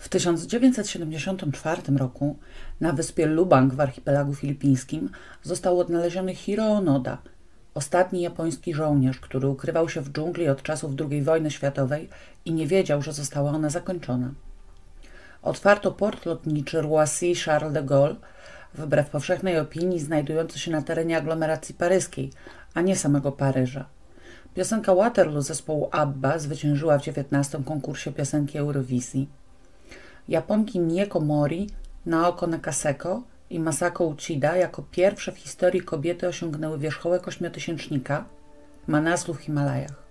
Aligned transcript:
W 0.00 0.08
1974 0.08 1.82
roku 1.96 2.38
na 2.80 2.92
wyspie 2.92 3.26
Lubang 3.26 3.74
w 3.74 3.80
archipelagu 3.80 4.34
filipińskim 4.34 5.10
został 5.42 5.80
odnaleziony 5.80 6.34
Hiro 6.34 6.64
Onoda, 6.64 7.18
ostatni 7.74 8.22
japoński 8.22 8.74
żołnierz, 8.74 9.20
który 9.20 9.48
ukrywał 9.48 9.88
się 9.88 10.00
w 10.00 10.12
dżungli 10.12 10.48
od 10.48 10.62
czasów 10.62 10.92
II 11.10 11.22
wojny 11.22 11.50
światowej 11.50 12.08
i 12.44 12.52
nie 12.52 12.66
wiedział, 12.66 13.02
że 13.02 13.12
została 13.12 13.50
ona 13.50 13.70
zakończona. 13.70 14.30
Otwarto 15.42 15.92
port 15.92 16.26
lotniczy 16.26 16.82
Roissy 16.82 17.34
Charles 17.44 17.72
de 17.72 17.82
Gaulle, 17.82 18.16
wbrew 18.74 19.10
powszechnej 19.10 19.58
opinii 19.58 20.00
znajdujący 20.00 20.58
się 20.58 20.70
na 20.70 20.82
terenie 20.82 21.16
aglomeracji 21.16 21.74
paryskiej, 21.74 22.30
a 22.74 22.80
nie 22.80 22.96
samego 22.96 23.32
Paryża. 23.32 23.84
Piosenka 24.54 24.94
Waterloo 24.94 25.42
zespołu 25.42 25.88
ABBA 25.92 26.38
zwyciężyła 26.38 26.98
w 26.98 27.08
XIX 27.08 27.64
konkursie 27.64 28.12
piosenki 28.12 28.58
Eurowizji. 28.58 29.39
Japonki 30.30 30.80
Mieko 30.80 31.20
Mori, 31.20 31.66
Naoko 32.06 32.46
Nakaseko 32.46 33.22
i 33.50 33.60
Masako 33.60 34.04
Uchida 34.04 34.56
jako 34.56 34.82
pierwsze 34.82 35.32
w 35.32 35.38
historii 35.38 35.82
kobiety 35.82 36.28
osiągnęły 36.28 36.78
wierzchołek 36.78 37.28
ośmiotysięcznika 37.28 38.24
Manaslu 38.86 39.34
w 39.34 39.40
Himalajach. 39.40 40.02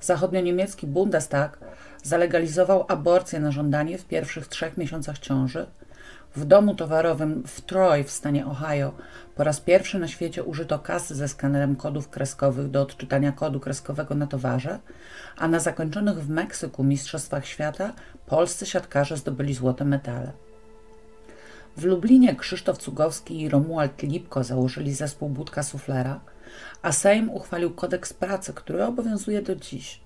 Zachodnioniemiecki 0.00 0.86
Bundestag 0.86 1.58
zalegalizował 2.02 2.84
aborcję 2.88 3.40
na 3.40 3.50
żądanie 3.50 3.98
w 3.98 4.04
pierwszych 4.04 4.48
trzech 4.48 4.76
miesiącach 4.76 5.18
ciąży. 5.18 5.66
W 6.36 6.44
domu 6.44 6.74
towarowym 6.74 7.42
w 7.46 7.60
Troy 7.60 8.04
w 8.04 8.10
stanie 8.10 8.46
Ohio 8.46 8.92
po 9.34 9.44
raz 9.44 9.60
pierwszy 9.60 9.98
na 9.98 10.08
świecie 10.08 10.44
użyto 10.44 10.78
kasy 10.78 11.14
ze 11.14 11.28
skanerem 11.28 11.76
kodów 11.76 12.08
kreskowych 12.08 12.70
do 12.70 12.82
odczytania 12.82 13.32
kodu 13.32 13.60
kreskowego 13.60 14.14
na 14.14 14.26
towarze, 14.26 14.78
a 15.36 15.48
na 15.48 15.60
zakończonych 15.60 16.18
w 16.18 16.28
Meksyku 16.28 16.84
Mistrzostwach 16.84 17.46
Świata 17.46 17.92
polscy 18.26 18.66
siatkarze 18.66 19.16
zdobyli 19.16 19.54
złote 19.54 19.84
medale. 19.84 20.32
W 21.76 21.84
Lublinie 21.84 22.36
Krzysztof 22.36 22.78
Cugowski 22.78 23.40
i 23.40 23.48
Romuald 23.48 24.02
Lipko 24.02 24.44
założyli 24.44 24.94
zespół 24.94 25.28
Budka 25.28 25.62
Suflera, 25.62 26.20
a 26.82 26.92
Sejm 26.92 27.30
uchwalił 27.30 27.70
kodeks 27.70 28.12
pracy, 28.12 28.52
który 28.54 28.84
obowiązuje 28.84 29.42
do 29.42 29.56
dziś. 29.56 30.00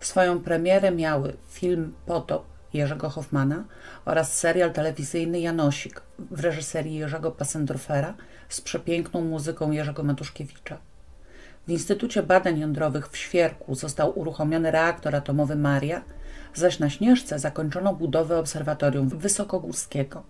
Swoją 0.00 0.40
premierę 0.40 0.90
miały 0.90 1.36
film 1.48 1.94
Potop 2.06 2.53
Jerzego 2.74 3.10
Hoffmana 3.10 3.64
oraz 4.04 4.38
serial 4.38 4.72
telewizyjny 4.72 5.40
Janosik 5.40 6.02
w 6.18 6.40
reżyserii 6.40 6.94
Jerzego 6.94 7.30
Passendorfera 7.30 8.14
z 8.48 8.60
przepiękną 8.60 9.20
muzyką 9.20 9.70
Jerzego 9.70 10.02
Matuszkiewicza. 10.02 10.78
W 11.66 11.70
Instytucie 11.70 12.22
Badań 12.22 12.58
Jądrowych 12.58 13.08
w 13.08 13.16
Świerku 13.16 13.74
został 13.74 14.18
uruchomiony 14.18 14.70
reaktor 14.70 15.16
atomowy 15.16 15.56
Maria, 15.56 16.02
zaś 16.54 16.78
na 16.78 16.90
Śnieżce 16.90 17.38
zakończono 17.38 17.94
budowę 17.94 18.38
obserwatorium 18.38 19.08
wysokogórskiego. 19.08 20.22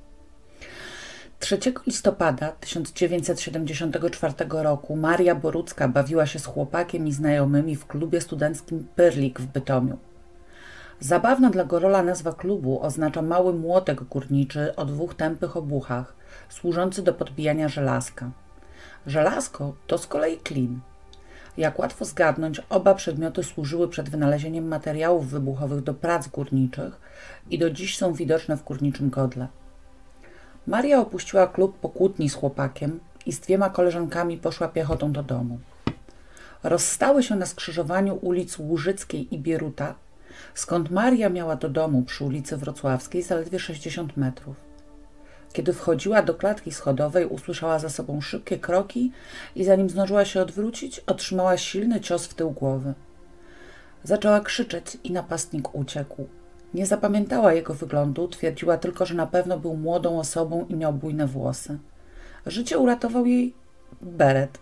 3 1.38 1.58
listopada 1.86 2.52
1974 2.52 4.34
roku 4.48 4.96
Maria 4.96 5.34
Borucka 5.34 5.88
bawiła 5.88 6.26
się 6.26 6.38
z 6.38 6.46
chłopakiem 6.46 7.06
i 7.06 7.12
znajomymi 7.12 7.76
w 7.76 7.86
klubie 7.86 8.20
studenckim 8.20 8.86
Pyrlik 8.96 9.40
w 9.40 9.46
Bytomiu. 9.46 9.98
Zabawna 11.00 11.50
dla 11.50 11.64
Gorola 11.64 12.02
nazwa 12.02 12.32
klubu 12.32 12.82
oznacza 12.82 13.22
mały 13.22 13.52
młotek 13.52 14.04
górniczy 14.04 14.76
o 14.76 14.84
dwóch 14.84 15.14
tępych 15.14 15.56
obuchach, 15.56 16.14
służący 16.48 17.02
do 17.02 17.14
podbijania 17.14 17.68
żelazka. 17.68 18.30
Żelazko 19.06 19.74
to 19.86 19.98
z 19.98 20.06
kolei 20.06 20.38
klin. 20.38 20.80
Jak 21.56 21.78
łatwo 21.78 22.04
zgadnąć, 22.04 22.60
oba 22.68 22.94
przedmioty 22.94 23.42
służyły 23.42 23.88
przed 23.88 24.10
wynalezieniem 24.10 24.68
materiałów 24.68 25.28
wybuchowych 25.28 25.82
do 25.82 25.94
prac 25.94 26.28
górniczych 26.28 27.00
i 27.50 27.58
do 27.58 27.70
dziś 27.70 27.98
są 27.98 28.12
widoczne 28.12 28.56
w 28.56 28.64
górniczym 28.64 29.10
kodle. 29.10 29.48
Maria 30.66 31.00
opuściła 31.00 31.46
klub 31.46 31.78
po 31.78 31.88
kłótni 31.88 32.28
z 32.28 32.34
chłopakiem 32.34 33.00
i 33.26 33.32
z 33.32 33.40
dwiema 33.40 33.70
koleżankami 33.70 34.38
poszła 34.38 34.68
piechotą 34.68 35.12
do 35.12 35.22
domu. 35.22 35.58
Rozstały 36.62 37.22
się 37.22 37.36
na 37.36 37.46
skrzyżowaniu 37.46 38.14
ulic 38.14 38.58
Łużyckiej 38.58 39.34
i 39.34 39.38
Bieruta, 39.38 39.94
skąd 40.54 40.90
Maria 40.90 41.28
miała 41.28 41.56
do 41.56 41.68
domu 41.68 42.02
przy 42.02 42.24
ulicy 42.24 42.56
Wrocławskiej 42.56 43.22
zaledwie 43.22 43.58
60 43.58 44.16
metrów. 44.16 44.56
Kiedy 45.52 45.72
wchodziła 45.72 46.22
do 46.22 46.34
klatki 46.34 46.72
schodowej, 46.72 47.26
usłyszała 47.26 47.78
za 47.78 47.88
sobą 47.88 48.20
szybkie 48.20 48.58
kroki 48.58 49.12
i 49.56 49.64
zanim 49.64 49.90
zdążyła 49.90 50.24
się 50.24 50.40
odwrócić, 50.40 51.00
otrzymała 51.00 51.56
silny 51.56 52.00
cios 52.00 52.26
w 52.26 52.34
tył 52.34 52.50
głowy. 52.50 52.94
Zaczęła 54.04 54.40
krzyczeć 54.40 54.98
i 55.04 55.12
napastnik 55.12 55.74
uciekł. 55.74 56.26
Nie 56.74 56.86
zapamiętała 56.86 57.52
jego 57.52 57.74
wyglądu, 57.74 58.28
twierdziła 58.28 58.76
tylko, 58.76 59.06
że 59.06 59.14
na 59.14 59.26
pewno 59.26 59.58
był 59.58 59.76
młodą 59.76 60.18
osobą 60.18 60.66
i 60.68 60.74
miał 60.76 60.92
bujne 60.92 61.26
włosy. 61.26 61.78
Życie 62.46 62.78
uratował 62.78 63.26
jej 63.26 63.54
beret. 64.02 64.58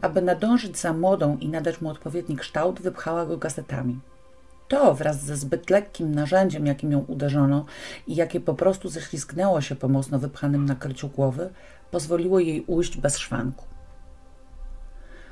Aby 0.00 0.22
nadążyć 0.22 0.78
za 0.78 0.92
młodą 0.92 1.36
i 1.40 1.48
nadać 1.48 1.80
mu 1.80 1.88
odpowiedni 1.88 2.36
kształt, 2.36 2.80
wypchała 2.80 3.26
go 3.26 3.36
gazetami. 3.36 4.00
To 4.68 4.94
wraz 4.94 5.24
ze 5.24 5.36
zbyt 5.36 5.70
lekkim 5.70 6.14
narzędziem, 6.14 6.66
jakim 6.66 6.92
ją 6.92 6.98
uderzono 6.98 7.64
i 8.06 8.14
jakie 8.14 8.40
po 8.40 8.54
prostu 8.54 8.88
ześlizgnęło 8.88 9.60
się 9.60 9.76
po 9.76 9.88
mocno 9.88 10.18
wypchanym 10.18 10.64
nakryciu 10.64 11.08
głowy, 11.08 11.50
pozwoliło 11.90 12.40
jej 12.40 12.64
ujść 12.66 12.96
bez 12.96 13.18
szwanku. 13.18 13.64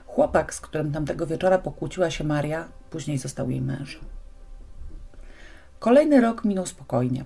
Chłopak, 0.06 0.54
z 0.54 0.60
którym 0.60 0.92
tamtego 0.92 1.26
wieczora 1.26 1.58
pokłóciła 1.58 2.10
się 2.10 2.24
Maria, 2.24 2.68
później 2.90 3.18
został 3.18 3.50
jej 3.50 3.60
mężem. 3.60 4.00
Kolejny 5.78 6.20
rok 6.20 6.44
minął 6.44 6.66
spokojnie. 6.66 7.24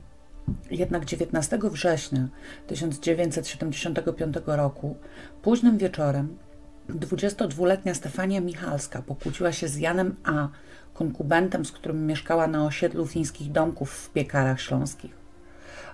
Jednak 0.70 1.04
19 1.04 1.58
września 1.62 2.28
1975 2.66 4.36
roku, 4.46 4.96
późnym 5.42 5.78
wieczorem, 5.78 6.38
22-letnia 6.88 7.94
Stefania 7.94 8.40
Michalska 8.40 9.02
pokłóciła 9.02 9.52
się 9.52 9.68
z 9.68 9.76
Janem 9.76 10.16
A., 10.24 10.48
konkubentem, 10.98 11.64
z 11.64 11.72
którym 11.72 12.06
mieszkała 12.06 12.46
na 12.46 12.64
osiedlu 12.64 13.06
fińskich 13.06 13.52
domków 13.52 13.90
w 13.92 14.10
piekarach 14.10 14.60
śląskich. 14.60 15.12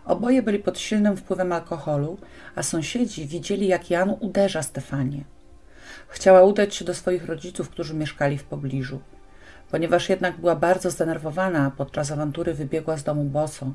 Oboje 0.05 0.43
byli 0.43 0.59
pod 0.59 0.79
silnym 0.79 1.17
wpływem 1.17 1.53
alkoholu, 1.53 2.19
a 2.57 2.63
sąsiedzi 2.63 3.27
widzieli, 3.27 3.67
jak 3.67 3.91
Jan 3.91 4.17
uderza 4.21 4.63
Stefanię. 4.63 5.25
Chciała 6.09 6.43
udać 6.43 6.75
się 6.75 6.85
do 6.85 6.95
swoich 6.95 7.27
rodziców, 7.27 7.71
którzy 7.71 7.95
mieszkali 7.95 8.39
w 8.39 8.45
pobliżu. 8.45 9.01
Ponieważ 9.71 10.09
jednak 10.09 10.37
była 10.37 10.57
bardzo 10.57 10.91
zdenerwowana, 10.91 11.73
podczas 11.77 12.11
awantury 12.11 12.55
wybiegła 12.55 12.97
z 12.97 13.05
domu 13.05 13.25
boso. 13.25 13.73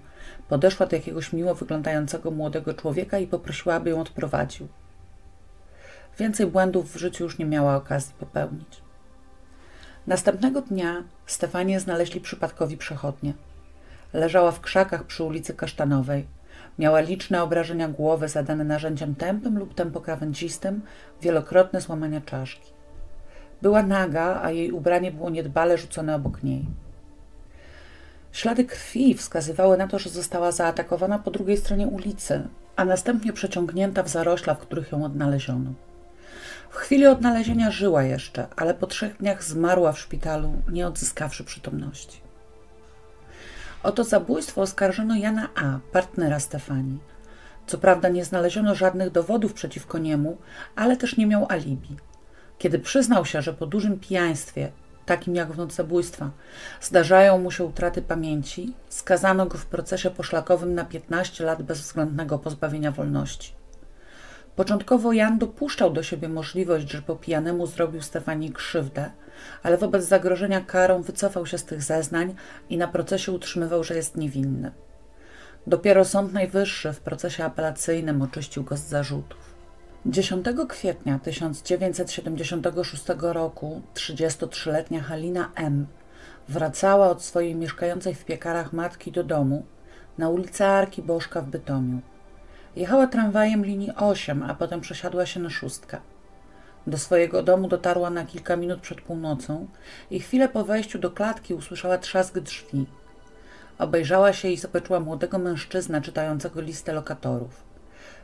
Podeszła 0.50 0.86
do 0.86 0.96
jakiegoś 0.96 1.34
miło 1.34 1.56
wyglądającego 1.56 2.32
młodego 2.32 2.74
człowieka 2.74 3.20
i 3.20 3.28
poprosiła, 3.28 3.76
aby 3.76 3.90
ją 3.90 4.02
odprowadził. 4.02 4.68
Więcej 6.20 6.48
błędów 6.48 6.94
w 6.94 6.98
życiu 6.98 7.24
już 7.24 7.38
nie 7.38 7.46
miała 7.46 7.76
okazji 7.76 8.14
popełnić. 8.20 8.89
Następnego 10.10 10.62
dnia 10.62 11.04
Stefanię 11.26 11.80
znaleźli 11.80 12.22
przypadkowi 12.22 12.78
przechodnie. 12.78 13.34
Leżała 14.14 14.52
w 14.52 14.62
krzakach 14.62 15.04
przy 15.04 15.24
ulicy 15.24 15.54
Kasztanowej. 15.54 16.28
Miała 16.80 17.00
liczne 17.00 17.44
obrażenia 17.44 17.88
głowy 17.88 18.28
zadane 18.28 18.64
narzędziem 18.64 19.16
tępym 19.16 19.60
lub 19.60 19.74
tempokrawędzistym, 19.74 20.82
wielokrotne 21.22 21.82
złamania 21.82 22.22
czaszki. 22.22 22.72
Była 23.62 23.84
naga, 23.84 24.40
a 24.44 24.52
jej 24.52 24.72
ubranie 24.72 25.12
było 25.12 25.30
niedbale 25.30 25.78
rzucone 25.78 26.16
obok 26.16 26.44
niej. 26.44 26.66
Ślady 28.32 28.66
krwi 28.66 29.14
wskazywały 29.14 29.78
na 29.78 29.88
to, 29.88 30.00
że 30.00 30.10
została 30.10 30.52
zaatakowana 30.52 31.20
po 31.20 31.32
drugiej 31.32 31.58
stronie 31.58 31.88
ulicy, 31.88 32.48
a 32.76 32.86
następnie 32.86 33.34
przeciągnięta 33.34 34.04
w 34.04 34.10
zarośla, 34.10 34.54
w 34.54 34.60
których 34.60 34.92
ją 34.92 35.06
odnaleziono. 35.06 35.74
W 36.70 36.76
chwili 36.76 37.08
odnalezienia 37.08 37.72
żyła 37.72 38.04
jeszcze, 38.04 38.48
ale 38.56 38.74
po 38.74 38.88
trzech 38.88 39.18
dniach 39.18 39.44
zmarła 39.44 39.92
w 39.92 40.00
szpitalu, 40.00 40.54
nie 40.72 40.88
odzyskawszy 40.88 41.44
przytomności. 41.44 42.22
O 43.84 43.92
to 43.92 44.04
zabójstwo 44.04 44.62
oskarżono 44.62 45.16
Jana 45.16 45.50
A., 45.56 45.80
partnera 45.92 46.40
Stefanii. 46.40 47.00
Co 47.68 47.78
prawda 47.78 48.10
nie 48.10 48.26
znaleziono 48.26 48.76
żadnych 48.76 49.12
dowodów 49.12 49.54
przeciwko 49.54 49.98
niemu, 49.98 50.38
ale 50.76 50.98
też 50.98 51.18
nie 51.18 51.28
miał 51.28 51.46
alibi. 51.50 51.98
Kiedy 52.58 52.80
przyznał 52.80 53.26
się, 53.26 53.42
że 53.42 53.54
po 53.54 53.66
dużym 53.66 54.00
pijaństwie, 54.00 54.72
takim 55.06 55.36
jak 55.36 55.52
w 55.52 55.58
noc 55.58 55.74
zabójstwa, 55.74 56.30
zdarzają 56.82 57.38
mu 57.38 57.52
się 57.52 57.64
utraty 57.64 58.02
pamięci, 58.02 58.74
skazano 58.90 59.46
go 59.46 59.58
w 59.58 59.66
procesie 59.66 60.10
poszlakowym 60.10 60.76
na 60.76 60.86
15 60.86 61.46
lat 61.46 61.62
bezwzględnego 61.62 62.40
pozbawienia 62.40 62.92
wolności. 62.92 63.59
Początkowo 64.60 65.14
Jan 65.14 65.38
dopuszczał 65.38 65.92
do 65.92 66.04
siebie 66.04 66.30
możliwość, 66.30 66.92
że 66.92 67.02
po 67.02 67.16
pijanemu 67.16 67.68
zrobił 67.68 68.02
Stefanii 68.02 68.52
krzywdę, 68.52 69.12
ale 69.64 69.78
wobec 69.78 70.04
zagrożenia 70.04 70.62
karą 70.62 71.02
wycofał 71.02 71.46
się 71.46 71.58
z 71.58 71.66
tych 71.66 71.84
zeznań 71.84 72.36
i 72.70 72.78
na 72.78 72.88
procesie 72.88 73.32
utrzymywał, 73.32 73.84
że 73.84 73.96
jest 73.96 74.18
niewinny. 74.18 74.72
Dopiero 75.68 76.06
Sąd 76.06 76.34
Najwyższy 76.34 76.94
w 76.94 77.00
procesie 77.00 77.46
apelacyjnym 77.46 78.22
oczyścił 78.22 78.64
go 78.64 78.78
z 78.78 78.82
zarzutów. 78.82 79.56
10 80.06 80.46
kwietnia 80.70 81.20
1976 81.20 83.04
roku 83.20 83.82
33-letnia 83.94 85.02
Halina 85.02 85.52
M. 85.56 85.88
wracała 86.50 87.10
od 87.10 87.24
swojej 87.24 87.56
mieszkającej 87.56 88.16
w 88.16 88.26
piekarach 88.26 88.74
matki 88.74 89.12
do 89.12 89.24
domu, 89.24 89.66
na 90.18 90.30
ulicy 90.30 90.66
Arki 90.66 91.02
Bożka 91.02 91.42
w 91.42 91.48
Bytomiu. 91.48 92.02
Jechała 92.80 93.08
tramwajem 93.08 93.66
linii 93.66 93.92
8, 93.96 94.44
a 94.44 94.54
potem 94.54 94.82
przesiadła 94.82 95.26
się 95.26 95.40
na 95.40 95.50
szóstkę. 95.50 95.98
Do 96.88 96.98
swojego 96.98 97.44
domu 97.44 97.68
dotarła 97.68 98.10
na 98.10 98.26
kilka 98.26 98.56
minut 98.56 98.82
przed 98.82 99.02
północą 99.02 99.68
i 100.12 100.20
chwilę 100.20 100.50
po 100.50 100.64
wejściu 100.64 101.00
do 101.00 101.12
klatki 101.12 101.54
usłyszała 101.54 101.98
trzask 101.98 102.40
drzwi. 102.40 102.86
Obejrzała 103.80 104.34
się 104.34 104.48
i 104.50 104.58
zobaczyła 104.58 105.00
młodego 105.00 105.40
mężczyznę 105.40 106.02
czytającego 106.02 106.62
listę 106.62 106.94
lokatorów. 106.94 107.64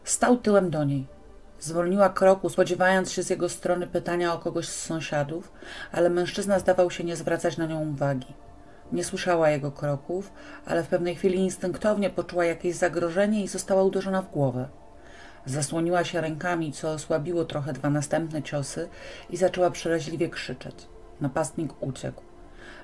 Stał 0.03 0.37
tyłem 0.37 0.69
do 0.69 0.83
niej. 0.83 1.07
Zwolniła 1.59 2.09
kroku, 2.09 2.49
spodziewając 2.49 3.11
się 3.11 3.23
z 3.23 3.29
jego 3.29 3.49
strony 3.49 3.87
pytania 3.87 4.33
o 4.33 4.39
kogoś 4.39 4.67
z 4.67 4.83
sąsiadów, 4.83 5.51
ale 5.91 6.09
mężczyzna 6.09 6.59
zdawał 6.59 6.91
się 6.91 7.03
nie 7.03 7.15
zwracać 7.15 7.57
na 7.57 7.65
nią 7.65 7.89
uwagi. 7.89 8.33
Nie 8.91 9.03
słyszała 9.03 9.49
jego 9.49 9.71
kroków, 9.71 10.31
ale 10.65 10.83
w 10.83 10.87
pewnej 10.87 11.15
chwili 11.15 11.35
instynktownie 11.39 12.09
poczuła 12.09 12.45
jakieś 12.45 12.75
zagrożenie 12.75 13.43
i 13.43 13.47
została 13.47 13.83
uderzona 13.83 14.21
w 14.21 14.31
głowę. 14.31 14.67
Zasłoniła 15.45 16.03
się 16.03 16.21
rękami, 16.21 16.71
co 16.71 16.91
osłabiło 16.91 17.45
trochę 17.45 17.73
dwa 17.73 17.89
następne 17.89 18.43
ciosy 18.43 18.89
i 19.29 19.37
zaczęła 19.37 19.71
przeraźliwie 19.71 20.29
krzyczeć. 20.29 20.75
Napastnik 21.21 21.83
uciekł. 21.83 22.21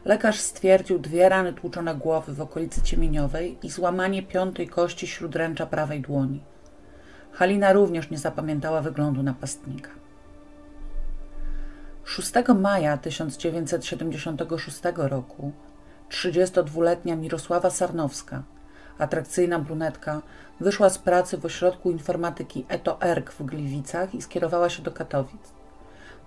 Lekarz 0.05 0.39
stwierdził 0.39 0.99
dwie 0.99 1.29
rany 1.29 1.53
tłuczone 1.53 1.95
głowy 1.95 2.33
w 2.33 2.41
okolicy 2.41 2.81
ciemieniowej 2.81 3.57
i 3.63 3.69
złamanie 3.69 4.23
piątej 4.23 4.67
kości 4.67 5.07
śródręcza 5.07 5.65
prawej 5.65 6.01
dłoni. 6.01 6.43
Halina 7.31 7.73
również 7.73 8.09
nie 8.09 8.17
zapamiętała 8.17 8.81
wyglądu 8.81 9.23
napastnika. 9.23 9.89
6 12.03 12.31
maja 12.55 12.97
1976 12.97 14.81
roku 14.95 15.51
32-letnia 16.11 17.15
Mirosława 17.15 17.69
Sarnowska, 17.69 18.43
atrakcyjna 18.99 19.59
brunetka, 19.59 20.21
wyszła 20.59 20.89
z 20.89 20.97
pracy 20.97 21.37
w 21.37 21.45
ośrodku 21.45 21.91
informatyki 21.91 22.65
ETO-ERK 22.69 23.31
w 23.31 23.43
Gliwicach 23.43 24.15
i 24.15 24.21
skierowała 24.21 24.69
się 24.69 24.83
do 24.83 24.91
Katowic. 24.91 25.41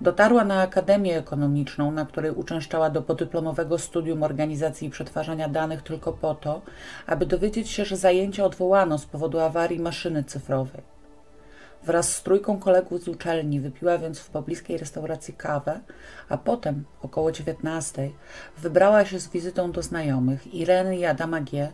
Dotarła 0.01 0.45
na 0.45 0.61
Akademię 0.61 1.19
Ekonomiczną, 1.19 1.93
na 1.93 2.07
której 2.07 2.31
uczęszczała 2.31 2.91
do 2.91 3.03
podyplomowego 3.03 3.79
studium 3.79 4.23
organizacji 4.23 4.89
i 4.89 4.91
przetwarzania 4.91 5.49
danych 5.49 5.83
tylko 5.83 6.13
po 6.13 6.35
to, 6.35 6.63
aby 7.07 7.27
dowiedzieć 7.27 7.71
się, 7.71 7.85
że 7.85 7.97
zajęcia 7.97 8.45
odwołano 8.45 8.99
z 8.99 9.07
powodu 9.07 9.41
awarii 9.41 9.81
maszyny 9.81 10.25
cyfrowej. 10.25 10.94
Wraz 11.85 12.17
z 12.17 12.23
trójką 12.23 12.59
kolegów 12.59 13.03
z 13.03 13.09
uczelni 13.09 13.61
wypiła 13.61 13.99
więc 13.99 14.19
w 14.19 14.31
pobliskiej 14.31 14.79
restauracji 14.79 15.35
kawę, 15.35 15.81
a 16.29 16.39
potem, 16.39 16.85
około 17.03 17.33
dziewiętnastej, 17.33 18.15
wybrała 18.59 19.05
się 19.05 19.21
z 19.21 19.29
wizytą 19.29 19.73
do 19.73 19.83
znajomych 19.83 20.55
Ireny 20.55 20.97
i 20.97 21.05
Adama 21.05 21.41
G., 21.41 21.73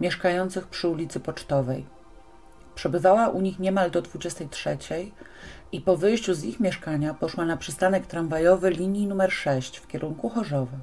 mieszkających 0.00 0.66
przy 0.66 0.88
ulicy 0.88 1.20
Pocztowej. 1.20 1.86
Przebywała 2.74 3.28
u 3.28 3.40
nich 3.40 3.58
niemal 3.58 3.90
do 3.90 4.02
23 4.02 4.78
i 5.72 5.80
po 5.80 5.96
wyjściu 5.96 6.34
z 6.34 6.44
ich 6.44 6.60
mieszkania 6.60 7.14
poszła 7.14 7.44
na 7.44 7.56
przystanek 7.56 8.06
tramwajowy 8.06 8.70
linii 8.70 9.06
numer 9.06 9.32
6 9.32 9.78
w 9.78 9.86
kierunku 9.86 10.28
Chorzowy. 10.28 10.76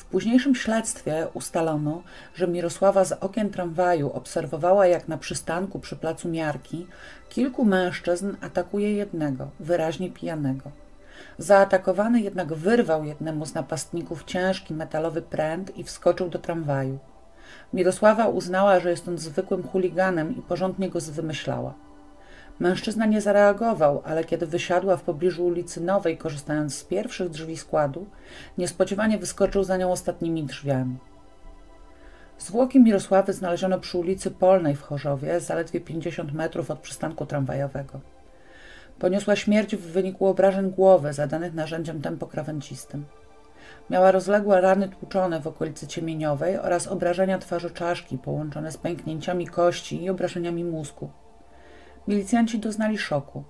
W 0.00 0.04
późniejszym 0.04 0.54
śledztwie 0.54 1.26
ustalono, 1.34 2.02
że 2.34 2.48
Mirosława 2.48 3.04
z 3.04 3.12
okien 3.12 3.50
tramwaju 3.50 4.12
obserwowała, 4.12 4.86
jak 4.86 5.08
na 5.08 5.18
przystanku 5.18 5.78
przy 5.78 5.96
placu 5.96 6.28
Miarki 6.28 6.86
kilku 7.28 7.64
mężczyzn 7.64 8.34
atakuje 8.40 8.92
jednego, 8.92 9.48
wyraźnie 9.60 10.10
pijanego. 10.10 10.70
Zaatakowany 11.38 12.20
jednak 12.20 12.54
wyrwał 12.54 13.04
jednemu 13.04 13.46
z 13.46 13.54
napastników 13.54 14.24
ciężki 14.24 14.74
metalowy 14.74 15.22
pręt 15.22 15.76
i 15.76 15.84
wskoczył 15.84 16.28
do 16.28 16.38
tramwaju. 16.38 16.98
Mirosława 17.72 18.28
uznała, 18.28 18.80
że 18.80 18.90
jest 18.90 19.08
on 19.08 19.18
zwykłym 19.18 19.68
chuliganem 19.68 20.36
i 20.36 20.42
porządnie 20.42 20.90
go 20.90 21.00
zwymyślała. 21.00 21.74
Mężczyzna 22.60 23.06
nie 23.06 23.20
zareagował, 23.20 24.02
ale 24.04 24.24
kiedy 24.24 24.46
wysiadła 24.46 24.96
w 24.96 25.02
pobliżu 25.02 25.44
ulicy 25.44 25.80
Nowej, 25.80 26.18
korzystając 26.18 26.74
z 26.74 26.84
pierwszych 26.84 27.28
drzwi 27.28 27.56
składu, 27.56 28.06
niespodziewanie 28.58 29.18
wyskoczył 29.18 29.64
za 29.64 29.76
nią 29.76 29.92
ostatnimi 29.92 30.44
drzwiami. 30.44 30.96
Zwłoki 32.38 32.80
Mirosławy 32.80 33.32
znaleziono 33.32 33.78
przy 33.78 33.98
ulicy 33.98 34.30
Polnej 34.30 34.76
w 34.76 34.82
Chorzowie, 34.82 35.40
zaledwie 35.40 35.80
50 35.80 36.32
metrów 36.32 36.70
od 36.70 36.78
przystanku 36.78 37.26
tramwajowego. 37.26 38.00
Poniosła 38.98 39.36
śmierć 39.36 39.76
w 39.76 39.92
wyniku 39.92 40.26
obrażeń 40.26 40.70
głowy 40.70 41.12
zadanych 41.12 41.54
narzędziem 41.54 42.02
tempokrawędzistym. 42.02 43.04
Miała 43.90 44.10
rozległe 44.10 44.60
rany 44.60 44.88
tłuczone 44.88 45.40
w 45.40 45.46
okolicy 45.46 45.86
ciemieniowej 45.86 46.58
oraz 46.58 46.86
obrażenia 46.86 47.38
twarzy 47.38 47.70
czaszki 47.70 48.18
połączone 48.18 48.72
z 48.72 48.76
pęknięciami 48.76 49.46
kości 49.46 50.04
i 50.04 50.10
obrażeniami 50.10 50.64
mózgu. 50.64 51.10
Milicjanci 52.10 52.58
doznali 52.58 52.98
szoku. 52.98 53.44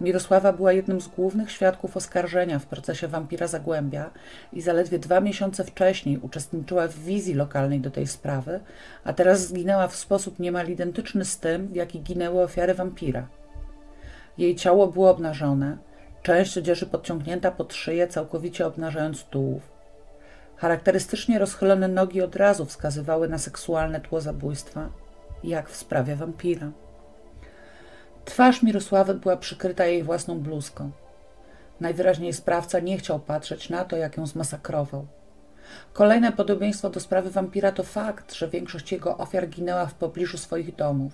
Mirosława 0.00 0.52
była 0.52 0.72
jednym 0.72 1.00
z 1.00 1.08
głównych 1.08 1.50
świadków 1.50 1.96
oskarżenia 1.96 2.58
w 2.58 2.66
procesie 2.66 3.08
wampira 3.08 3.46
Zagłębia 3.46 4.10
i 4.52 4.60
zaledwie 4.60 4.98
dwa 4.98 5.20
miesiące 5.20 5.64
wcześniej 5.64 6.18
uczestniczyła 6.18 6.88
w 6.88 6.94
wizji 6.98 7.34
lokalnej 7.34 7.80
do 7.80 7.90
tej 7.90 8.06
sprawy, 8.06 8.60
a 9.04 9.12
teraz 9.12 9.46
zginęła 9.46 9.88
w 9.88 9.96
sposób 9.96 10.38
niemal 10.38 10.68
identyczny 10.68 11.24
z 11.24 11.38
tym, 11.38 11.68
w 11.68 11.74
jaki 11.74 12.00
ginęły 12.00 12.42
ofiary 12.42 12.74
wampira. 12.74 13.28
Jej 14.38 14.56
ciało 14.56 14.86
było 14.86 15.10
obnażone, 15.10 15.78
część 16.22 16.58
odzieży 16.58 16.86
podciągnięta 16.86 17.50
pod 17.50 17.74
szyję, 17.74 18.08
całkowicie 18.08 18.66
obnażając 18.66 19.24
tułów. 19.24 19.62
Charakterystycznie 20.56 21.38
rozchylone 21.38 21.88
nogi 21.88 22.22
od 22.22 22.36
razu 22.36 22.64
wskazywały 22.64 23.28
na 23.28 23.38
seksualne 23.38 24.00
tło 24.00 24.20
zabójstwa, 24.20 24.90
jak 25.44 25.70
w 25.70 25.76
sprawie 25.76 26.16
wampira. 26.16 26.70
Twarz 28.26 28.62
Mirosławy 28.62 29.14
była 29.14 29.36
przykryta 29.36 29.86
jej 29.86 30.02
własną 30.02 30.40
bluzką. 30.40 30.90
Najwyraźniej 31.80 32.32
sprawca 32.32 32.80
nie 32.80 32.98
chciał 32.98 33.20
patrzeć 33.20 33.70
na 33.70 33.84
to, 33.84 33.96
jak 33.96 34.16
ją 34.16 34.26
zmasakrował. 34.26 35.06
Kolejne 35.92 36.32
podobieństwo 36.32 36.90
do 36.90 37.00
sprawy 37.00 37.30
wampira 37.30 37.72
to 37.72 37.82
fakt, 37.82 38.34
że 38.34 38.48
większość 38.48 38.92
jego 38.92 39.18
ofiar 39.18 39.48
ginęła 39.48 39.86
w 39.86 39.94
pobliżu 39.94 40.38
swoich 40.38 40.76
domów. 40.76 41.12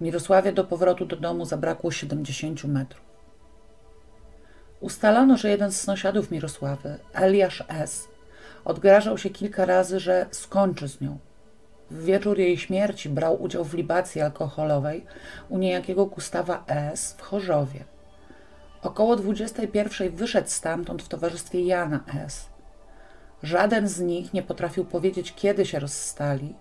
Mirosławie 0.00 0.52
do 0.52 0.64
powrotu 0.64 1.06
do 1.06 1.16
domu 1.16 1.44
zabrakło 1.44 1.90
70 1.90 2.64
metrów. 2.64 3.04
Ustalono, 4.80 5.36
że 5.36 5.48
jeden 5.48 5.72
z 5.72 5.80
sąsiadów 5.80 6.30
Mirosławy, 6.30 6.98
Eliasz 7.12 7.64
S., 7.68 8.08
odgrażał 8.64 9.18
się 9.18 9.30
kilka 9.30 9.64
razy, 9.64 10.00
że 10.00 10.26
skończy 10.30 10.88
z 10.88 11.00
nią. 11.00 11.18
W 11.90 12.04
wieczór 12.04 12.38
jej 12.38 12.58
śmierci 12.58 13.08
brał 13.08 13.42
udział 13.42 13.64
w 13.64 13.74
libacji 13.74 14.20
alkoholowej 14.20 15.04
u 15.48 15.58
niejakiego 15.58 16.06
Gustawa 16.06 16.64
S. 16.66 17.14
w 17.18 17.22
Chorzowie. 17.22 17.84
Około 18.82 19.16
21 19.16 20.10
wyszedł 20.10 20.48
stamtąd 20.48 21.02
w 21.02 21.08
towarzystwie 21.08 21.62
Jana 21.62 22.00
S. 22.24 22.48
Żaden 23.42 23.88
z 23.88 24.00
nich 24.00 24.32
nie 24.32 24.42
potrafił 24.42 24.84
powiedzieć, 24.84 25.34
kiedy 25.34 25.66
się 25.66 25.78
rozstali. 25.78 26.54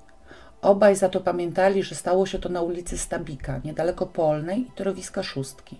Obaj 0.61 0.95
za 0.95 1.09
to 1.09 1.21
pamiętali, 1.21 1.83
że 1.83 1.95
stało 1.95 2.25
się 2.25 2.39
to 2.39 2.49
na 2.49 2.61
ulicy 2.61 2.97
Stabika, 2.97 3.61
niedaleko 3.63 4.05
Polnej 4.05 4.61
i 4.61 4.71
torowiska 4.75 5.23
Szóstki. 5.23 5.77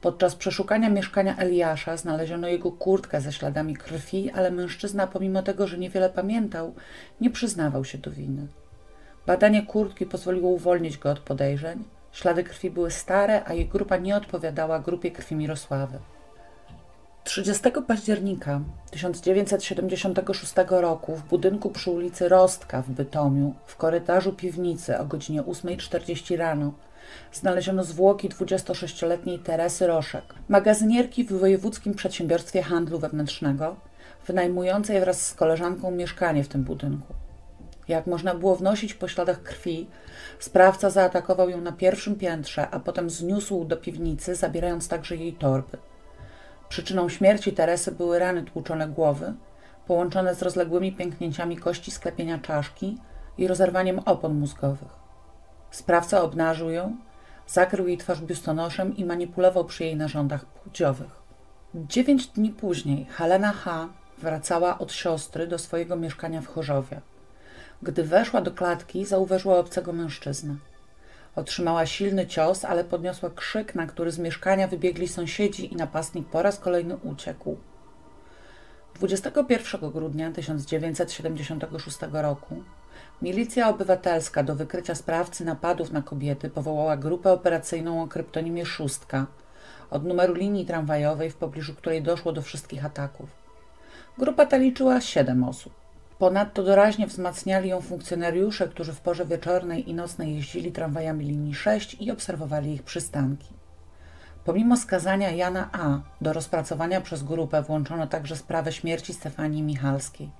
Podczas 0.00 0.34
przeszukania 0.34 0.90
mieszkania 0.90 1.36
Eliasza 1.36 1.96
znaleziono 1.96 2.48
jego 2.48 2.72
kurtkę 2.72 3.20
ze 3.20 3.32
śladami 3.32 3.76
krwi, 3.76 4.30
ale 4.30 4.50
mężczyzna, 4.50 5.06
pomimo 5.06 5.42
tego, 5.42 5.66
że 5.66 5.78
niewiele 5.78 6.10
pamiętał, 6.10 6.74
nie 7.20 7.30
przyznawał 7.30 7.84
się 7.84 7.98
do 7.98 8.10
winy. 8.10 8.46
Badanie 9.26 9.66
kurtki 9.66 10.06
pozwoliło 10.06 10.50
uwolnić 10.50 10.98
go 10.98 11.10
od 11.10 11.20
podejrzeń. 11.20 11.84
Ślady 12.12 12.44
krwi 12.44 12.70
były 12.70 12.90
stare, 12.90 13.42
a 13.46 13.52
jej 13.54 13.68
grupa 13.68 13.96
nie 13.96 14.16
odpowiadała 14.16 14.80
grupie 14.80 15.10
krwi 15.10 15.36
Mirosławy. 15.36 15.98
30 17.24 17.64
października 17.86 18.60
1976 18.90 20.54
roku 20.68 21.16
w 21.16 21.22
budynku 21.22 21.70
przy 21.70 21.90
ulicy 21.90 22.28
Rostka 22.28 22.82
w 22.82 22.90
Bytomiu, 22.90 23.54
w 23.66 23.76
korytarzu 23.76 24.32
piwnicy 24.32 24.98
o 24.98 25.04
godzinie 25.04 25.42
8.40 25.42 26.36
rano, 26.36 26.72
znaleziono 27.32 27.84
zwłoki 27.84 28.28
26-letniej 28.28 29.38
Teresy 29.38 29.86
Roszek, 29.86 30.24
magazynierki 30.48 31.24
w 31.24 31.32
Wojewódzkim 31.32 31.94
Przedsiębiorstwie 31.94 32.62
Handlu 32.62 32.98
Wewnętrznego, 32.98 33.76
wynajmującej 34.26 35.00
wraz 35.00 35.26
z 35.26 35.34
koleżanką 35.34 35.90
mieszkanie 35.90 36.44
w 36.44 36.48
tym 36.48 36.64
budynku. 36.64 37.14
Jak 37.88 38.06
można 38.06 38.34
było 38.34 38.56
wnosić 38.56 38.94
po 38.94 39.08
śladach 39.08 39.42
krwi, 39.42 39.86
sprawca 40.38 40.90
zaatakował 40.90 41.50
ją 41.50 41.60
na 41.60 41.72
pierwszym 41.72 42.16
piętrze, 42.16 42.70
a 42.70 42.80
potem 42.80 43.10
zniósł 43.10 43.64
do 43.64 43.76
piwnicy, 43.76 44.34
zabierając 44.34 44.88
także 44.88 45.16
jej 45.16 45.32
torby. 45.32 45.78
Przyczyną 46.68 47.08
śmierci 47.08 47.52
Teresy 47.52 47.92
były 47.92 48.18
rany 48.18 48.42
tłuczone 48.42 48.88
głowy, 48.88 49.34
połączone 49.86 50.34
z 50.34 50.42
rozległymi 50.42 50.92
pęknięciami 50.92 51.56
kości 51.56 51.90
sklepienia 51.90 52.38
czaszki 52.38 52.98
i 53.38 53.48
rozerwaniem 53.48 53.98
opon 53.98 54.38
mózgowych. 54.38 55.07
Sprawca 55.70 56.22
obnażył 56.22 56.70
ją, 56.70 56.96
zakrył 57.46 57.88
jej 57.88 57.98
twarz 57.98 58.20
biustonoszem 58.20 58.96
i 58.96 59.04
manipulował 59.04 59.64
przy 59.64 59.84
jej 59.84 59.96
narządach 59.96 60.44
płciowych. 60.44 61.10
Dziewięć 61.74 62.26
dni 62.26 62.50
później 62.50 63.04
Helena 63.04 63.52
H. 63.52 63.88
wracała 64.18 64.78
od 64.78 64.92
siostry 64.92 65.46
do 65.46 65.58
swojego 65.58 65.96
mieszkania 65.96 66.40
w 66.40 66.46
Chorzowie. 66.46 67.00
Gdy 67.82 68.04
weszła 68.04 68.40
do 68.40 68.50
klatki, 68.50 69.04
zauważyła 69.04 69.58
obcego 69.58 69.92
mężczyznę. 69.92 70.56
Otrzymała 71.36 71.86
silny 71.86 72.26
cios, 72.26 72.64
ale 72.64 72.84
podniosła 72.84 73.30
krzyk, 73.30 73.74
na 73.74 73.86
który 73.86 74.10
z 74.10 74.18
mieszkania 74.18 74.68
wybiegli 74.68 75.08
sąsiedzi 75.08 75.72
i 75.72 75.76
napastnik 75.76 76.28
po 76.28 76.42
raz 76.42 76.58
kolejny 76.58 76.96
uciekł. 76.96 77.56
21 78.94 79.90
grudnia 79.90 80.32
1976 80.32 81.98
roku 82.12 82.62
milicja 83.22 83.68
obywatelska 83.68 84.42
do 84.42 84.54
wykrycia 84.54 84.94
sprawcy 84.94 85.44
napadów 85.44 85.92
na 85.92 86.02
kobiety 86.02 86.50
powołała 86.50 86.96
grupę 86.96 87.32
operacyjną 87.32 88.02
o 88.02 88.08
kryptonimie 88.08 88.66
Szóstka 88.66 89.26
od 89.90 90.04
numeru 90.04 90.34
linii 90.34 90.66
tramwajowej, 90.66 91.30
w 91.30 91.36
pobliżu 91.36 91.74
której 91.74 92.02
doszło 92.02 92.32
do 92.32 92.42
wszystkich 92.42 92.84
ataków. 92.84 93.30
Grupa 94.18 94.46
ta 94.46 94.56
liczyła 94.56 95.00
siedem 95.00 95.44
osób. 95.44 95.72
Ponadto 96.18 96.62
doraźnie 96.62 97.06
wzmacniali 97.06 97.68
ją 97.68 97.80
funkcjonariusze, 97.80 98.68
którzy 98.68 98.92
w 98.92 99.00
porze 99.00 99.24
wieczornej 99.24 99.90
i 99.90 99.94
nocnej 99.94 100.34
jeździli 100.34 100.72
tramwajami 100.72 101.24
linii 101.24 101.54
6 101.54 101.96
i 102.00 102.10
obserwowali 102.10 102.72
ich 102.72 102.82
przystanki. 102.82 103.48
Pomimo 104.44 104.76
skazania 104.76 105.30
Jana 105.30 105.68
A. 105.72 106.00
do 106.20 106.32
rozpracowania 106.32 107.00
przez 107.00 107.22
grupę 107.22 107.62
włączono 107.62 108.06
także 108.06 108.36
sprawę 108.36 108.72
śmierci 108.72 109.14
Stefanii 109.14 109.62
Michalskiej. 109.62 110.30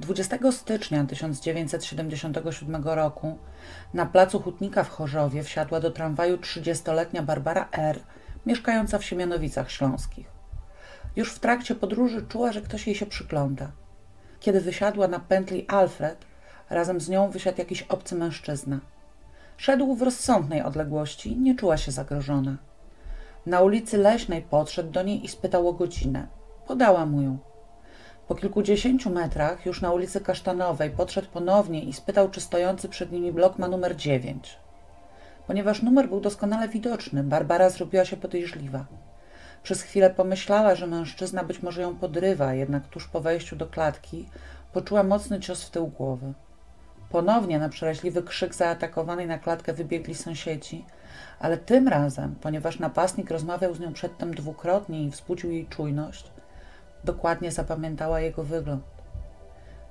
20 0.00 0.52
stycznia 0.52 1.04
1977 1.04 2.84
roku 2.84 3.38
na 3.94 4.06
placu 4.06 4.40
Hutnika 4.40 4.84
w 4.84 4.90
Chorzowie 4.90 5.42
wsiadła 5.42 5.80
do 5.80 5.90
tramwaju 5.90 6.36
30-letnia 6.36 7.22
Barbara 7.22 7.68
R., 7.72 8.00
mieszkająca 8.46 8.98
w 8.98 9.04
Siemianowicach 9.04 9.70
Śląskich. 9.70 10.26
Już 11.16 11.32
w 11.32 11.38
trakcie 11.38 11.74
podróży 11.74 12.26
czuła, 12.28 12.52
że 12.52 12.60
ktoś 12.60 12.86
jej 12.86 12.96
się 12.96 13.06
przygląda. 13.06 13.70
Kiedy 14.40 14.60
wysiadła 14.60 15.08
na 15.08 15.20
pętli 15.20 15.66
Alfred, 15.68 16.26
razem 16.70 17.00
z 17.00 17.08
nią 17.08 17.30
wysiadł 17.30 17.58
jakiś 17.58 17.82
obcy 17.82 18.14
mężczyzna. 18.14 18.80
Szedł 19.56 19.94
w 19.94 20.02
rozsądnej 20.02 20.62
odległości, 20.62 21.36
nie 21.36 21.54
czuła 21.54 21.76
się 21.76 21.92
zagrożona. 21.92 22.56
Na 23.46 23.60
ulicy 23.60 23.98
Leśnej 23.98 24.42
podszedł 24.42 24.90
do 24.90 25.02
niej 25.02 25.24
i 25.24 25.28
spytał 25.28 25.68
o 25.68 25.72
godzinę. 25.72 26.26
Podała 26.66 27.06
mu 27.06 27.22
ją. 27.22 27.38
Po 28.28 28.34
kilkudziesięciu 28.34 29.10
metrach, 29.10 29.66
już 29.66 29.80
na 29.80 29.92
ulicy 29.92 30.20
Kasztanowej, 30.20 30.90
podszedł 30.90 31.28
ponownie 31.28 31.82
i 31.82 31.92
spytał, 31.92 32.30
czy 32.30 32.40
stojący 32.40 32.88
przed 32.88 33.12
nimi 33.12 33.32
blok 33.32 33.58
ma 33.58 33.68
numer 33.68 33.96
dziewięć. 33.96 34.58
Ponieważ 35.46 35.82
numer 35.82 36.08
był 36.08 36.20
doskonale 36.20 36.68
widoczny, 36.68 37.22
Barbara 37.22 37.70
zrobiła 37.70 38.04
się 38.04 38.16
podejrzliwa. 38.16 38.84
Przez 39.62 39.82
chwilę 39.82 40.10
pomyślała, 40.10 40.74
że 40.74 40.86
mężczyzna 40.86 41.44
być 41.44 41.62
może 41.62 41.82
ją 41.82 41.96
podrywa, 41.96 42.54
jednak 42.54 42.88
tuż 42.88 43.08
po 43.08 43.20
wejściu 43.20 43.56
do 43.56 43.66
klatki 43.66 44.28
poczuła 44.72 45.02
mocny 45.02 45.40
cios 45.40 45.64
w 45.64 45.70
tył 45.70 45.86
głowy. 45.86 46.32
Ponownie 47.10 47.58
na 47.58 47.68
przeraźliwy 47.68 48.22
krzyk 48.22 48.54
zaatakowanej 48.54 49.26
na 49.26 49.38
klatkę 49.38 49.72
wybiegli 49.72 50.14
sąsiedzi, 50.14 50.84
ale 51.40 51.58
tym 51.58 51.88
razem, 51.88 52.34
ponieważ 52.40 52.78
napastnik 52.78 53.30
rozmawiał 53.30 53.74
z 53.74 53.80
nią 53.80 53.92
przedtem 53.92 54.34
dwukrotnie 54.34 55.04
i 55.04 55.10
wzbudził 55.10 55.50
jej 55.50 55.66
czujność, 55.66 56.30
dokładnie 57.04 57.52
zapamiętała 57.52 58.20
jego 58.20 58.44
wygląd. 58.44 58.82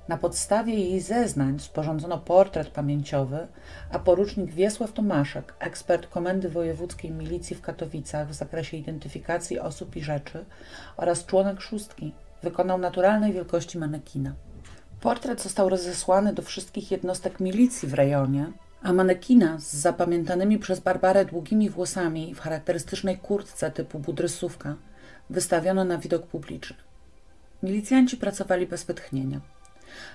Na 0.08 0.16
podstawie 0.16 0.74
jej 0.74 1.00
zeznań 1.00 1.58
sporządzono 1.58 2.18
portret 2.18 2.68
pamięciowy, 2.68 3.46
a 3.92 3.98
porucznik 3.98 4.50
Wiesław 4.50 4.92
Tomaszek, 4.92 5.54
ekspert 5.58 6.06
Komendy 6.06 6.48
Wojewódzkiej 6.48 7.10
Milicji 7.10 7.56
w 7.56 7.60
Katowicach 7.60 8.28
w 8.28 8.34
zakresie 8.34 8.76
identyfikacji 8.76 9.58
osób 9.58 9.96
i 9.96 10.02
rzeczy 10.02 10.44
oraz 10.96 11.26
członek 11.26 11.60
szóstki, 11.60 12.12
wykonał 12.42 12.78
naturalnej 12.78 13.32
wielkości 13.32 13.78
manekina. 13.78 14.32
Portret 15.00 15.42
został 15.42 15.68
rozesłany 15.68 16.32
do 16.32 16.42
wszystkich 16.42 16.90
jednostek 16.90 17.40
milicji 17.40 17.88
w 17.88 17.94
rejonie, 17.94 18.52
a 18.82 18.92
manekina 18.92 19.58
z 19.58 19.76
zapamiętanymi 19.76 20.58
przez 20.58 20.80
Barbarę 20.80 21.24
długimi 21.24 21.70
włosami 21.70 22.34
w 22.34 22.40
charakterystycznej 22.40 23.18
kurtce 23.18 23.70
typu 23.70 23.98
budrysówka 23.98 24.74
wystawiono 25.30 25.84
na 25.84 25.98
widok 25.98 26.26
publiczny. 26.26 26.85
Milicjanci 27.62 28.16
pracowali 28.16 28.66
bez 28.66 28.84
wytchnienia. 28.84 29.40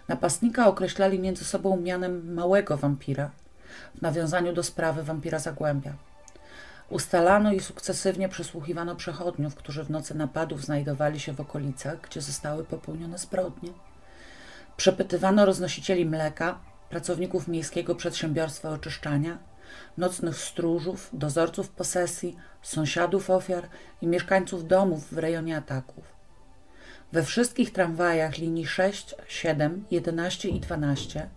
Napastnika 0.08 0.68
określali 0.68 1.20
między 1.20 1.46
sobą 1.46 1.78
mianem 1.78 2.34
małego 2.34 2.78
wampira, 2.78 3.32
w 3.96 4.02
nawiązaniu 4.02 4.54
do 4.54 4.64
sprawy 4.64 5.04
wampira 5.04 5.40
Zagłębia. 5.40 5.94
Ustalano 6.90 7.54
i 7.54 7.60
sukcesywnie 7.60 8.30
przesłuchiwano 8.30 8.96
przechodniów, 8.96 9.56
którzy 9.56 9.84
w 9.84 9.90
nocy 9.90 10.16
napadów 10.16 10.66
znajdowali 10.66 11.20
się 11.20 11.34
w 11.34 11.42
okolicach, 11.42 12.02
gdzie 12.02 12.22
zostały 12.22 12.64
popełnione 12.64 13.18
zbrodnie. 13.18 13.70
Przepytywano 14.78 15.46
roznosicieli 15.46 16.06
mleka, 16.06 16.60
pracowników 16.90 17.48
Miejskiego 17.48 17.96
Przedsiębiorstwa 17.96 18.70
Oczyszczania, 18.70 19.38
nocnych 19.98 20.38
stróżów, 20.38 21.10
dozorców 21.14 21.70
posesji, 21.70 22.38
sąsiadów 22.62 23.30
ofiar 23.30 23.68
i 24.02 24.08
mieszkańców 24.08 24.68
domów 24.68 25.14
w 25.14 25.18
rejonie 25.18 25.58
ataków. 25.58 26.21
We 27.14 27.24
wszystkich 27.24 27.74
tramwajach 27.74 28.38
linii 28.38 28.68
6, 28.68 29.16
7, 29.28 29.86
11 29.92 30.50
i 30.50 30.60
12 30.60 31.30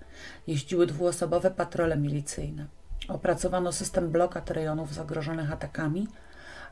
jeździły 0.46 0.86
dwuosobowe 0.86 1.50
patrole 1.50 1.96
milicyjne. 1.96 2.66
Opracowano 3.08 3.72
system 3.72 4.10
blokad 4.10 4.50
rejonów 4.50 4.94
zagrożonych 4.94 5.52
atakami, 5.52 6.08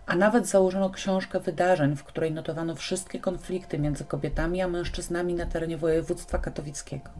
a 0.06 0.16
nawet 0.16 0.46
założono 0.46 0.90
książkę 0.90 1.40
wydarzeń, 1.40 1.96
w 1.96 2.04
której 2.04 2.32
notowano 2.32 2.74
wszystkie 2.74 3.20
konflikty 3.20 3.78
między 3.78 4.04
kobietami 4.04 4.62
a 4.62 4.68
mężczyznami 4.68 5.34
na 5.34 5.46
terenie 5.46 5.76
województwa 5.76 6.38
katowickiego. 6.38 7.10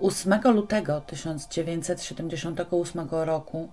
8 0.00 0.40
lutego 0.44 1.00
1978 1.00 3.08
roku 3.10 3.68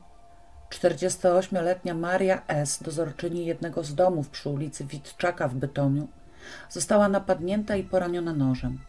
48-letnia 0.69 1.93
Maria 1.93 2.41
S., 2.47 2.83
dozorczyni 2.83 3.45
jednego 3.45 3.83
z 3.83 3.95
domów 3.95 4.29
przy 4.29 4.49
ulicy 4.49 4.85
Witczaka 4.85 5.47
w 5.47 5.55
Bytomiu, 5.55 6.07
została 6.69 7.09
napadnięta 7.09 7.75
i 7.75 7.83
poraniona 7.83 8.33
nożem. 8.33 8.79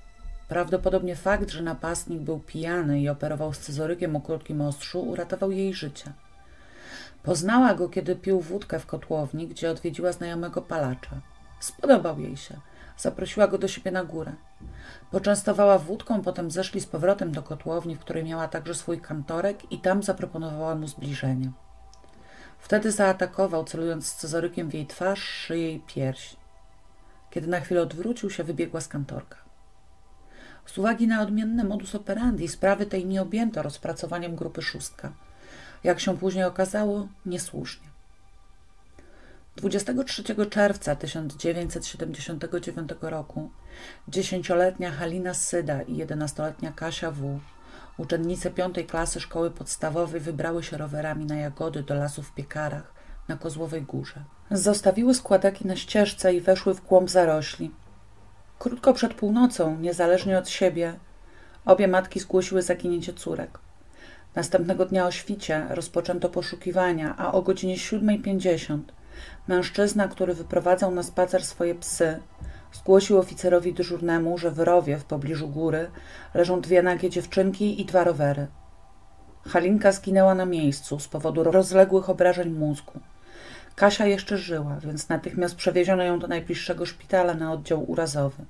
Prawdopodobnie 0.49 1.17
fakt, 1.17 1.51
że 1.51 1.63
napastnik 1.63 2.21
był 2.21 2.39
pijany 2.39 3.01
i 3.01 3.09
operował 3.09 3.53
scyzorykiem 3.53 4.17
o 4.17 4.21
krótkim 4.21 4.61
ostrzu, 4.61 5.01
uratował 5.01 5.51
jej 5.51 5.75
życie. 5.75 6.13
Poznała 7.23 7.75
go, 7.75 7.89
kiedy 7.89 8.17
pił 8.17 8.41
wódkę 8.41 8.79
w 8.79 8.87
kotłowni, 8.87 9.49
gdzie 9.49 9.71
odwiedziła 9.71 10.13
znajomego 10.13 10.63
palacza. 10.63 11.21
Spodobał 11.61 12.21
jej 12.21 12.37
się. 12.37 12.61
Zaprosiła 12.97 13.49
go 13.49 13.59
do 13.59 13.69
siebie 13.69 13.91
na 13.91 14.05
górę. 14.05 14.33
Poczęstowała 15.11 15.79
wódką, 15.79 16.23
potem 16.23 16.51
zeszli 16.51 16.81
z 16.81 16.87
powrotem 16.87 17.33
do 17.33 17.43
kotłowni, 17.43 17.97
w 17.97 18.01
której 18.01 18.25
miała 18.25 18.49
także 18.49 18.75
swój 18.75 19.01
kantorek 19.01 19.73
i 19.73 19.79
tam 19.79 20.03
zaproponowała 20.03 20.75
mu 20.75 20.89
zbliżenie. 20.89 21.51
Wtedy 22.67 22.93
zaatakował, 22.93 23.65
celując 23.65 24.07
scyzorykiem 24.07 24.69
w 24.71 24.75
jej 24.75 24.87
twarz, 24.87 25.23
szyję 25.23 25.73
i 25.73 25.81
pierś. 25.81 26.37
Kiedy 27.31 27.47
na 27.47 27.61
chwilę 27.61 27.83
odwrócił 27.83 28.31
się, 28.31 28.45
wybiegła 28.45 28.81
z 28.81 28.89
kantorka. 28.89 29.37
Z 30.67 30.79
uwagi 30.79 31.07
na 31.07 31.23
odmienne 31.23 31.65
modus 31.65 31.95
operandi 31.95 32.49
sprawy 32.49 32.87
tej 32.87 33.07
nie 33.07 33.23
objęto 33.23 33.63
rozpracowaniem 33.63 34.37
grupy 34.37 34.63
szóstka. 34.63 35.13
Jak 35.85 36.01
się 36.01 36.19
później 36.19 36.45
okazało, 36.45 37.09
niesłusznie. 37.27 37.89
23 39.57 40.25
czerwca 40.51 40.97
1979 40.97 42.91
roku 43.01 43.51
dziesięcioletnia 44.09 44.91
Halina 44.91 45.35
Syda 45.35 45.83
i 45.83 45.97
jedenastoletnia 45.97 46.73
Kasia 46.73 47.11
W 47.11 47.41
Uczennice 47.99 48.51
piątej 48.51 48.87
klasy 48.87 49.21
szkoły 49.21 49.51
podstawowej 49.51 50.21
wybrały 50.21 50.63
się 50.63 50.77
rowerami 50.77 51.27
na 51.27 51.37
jagody 51.37 51.83
do 51.83 51.95
lasu 51.95 52.23
w 52.23 52.33
Piekarach 52.33 52.93
na 53.29 53.37
Kozłowej 53.37 53.83
Górze. 53.83 54.25
Zostawiły 54.51 55.15
składaki 55.15 55.67
na 55.67 55.77
ścieżce 55.77 56.35
i 56.35 56.41
weszły 56.41 56.75
w 56.75 56.83
kłąb 56.83 57.11
zarośli. 57.11 57.71
Krótko 58.59 58.93
przed 58.93 59.15
północą, 59.15 59.79
niezależnie 59.79 60.39
od 60.39 60.49
siebie, 60.49 60.95
obie 61.65 61.89
matki 61.89 62.21
zgłosiły 62.21 62.63
zaginięcie 62.63 63.13
córek. 63.13 63.59
Następnego 64.35 64.87
dnia 64.87 65.07
o 65.07 65.11
świcie 65.11 65.67
rozpoczęto 65.71 66.29
poszukiwania, 66.29 67.15
a 67.19 67.33
o 67.33 67.43
godzinie 67.43 67.77
7.50 67.77 68.79
mężczyzna, 69.49 70.09
który 70.09 70.35
wyprowadzał 70.35 70.91
na 70.91 71.03
spacer 71.03 71.45
swoje 71.45 71.75
psy, 71.75 72.21
Zgłosił 72.77 73.19
oficerowi 73.19 73.75
dyżurnemu, 73.75 74.39
że 74.39 74.51
w 74.51 74.59
rowie 74.59 74.97
w 74.97 75.05
pobliżu 75.05 75.49
góry 75.49 75.91
leżą 76.35 76.61
dwie 76.61 76.83
nagie 76.83 77.11
dziewczynki 77.11 77.81
i 77.81 77.85
dwa 77.85 78.05
rowery. 78.05 78.47
Halinka 79.47 79.93
zginęła 79.93 80.35
na 80.35 80.47
miejscu 80.47 81.01
z 81.01 81.09
powodu 81.09 81.45
rozległych 81.45 82.11
obrażeń 82.11 82.51
mózgu. 82.51 83.01
Kasia 83.75 84.07
jeszcze 84.07 84.39
żyła, 84.39 84.77
więc 84.81 85.09
natychmiast 85.09 85.57
przewieziono 85.57 86.03
ją 86.03 86.19
do 86.19 86.27
najbliższego 86.27 86.87
szpitala 86.87 87.35
na 87.35 87.53
oddział 87.53 87.91
urazowy. 87.91 88.45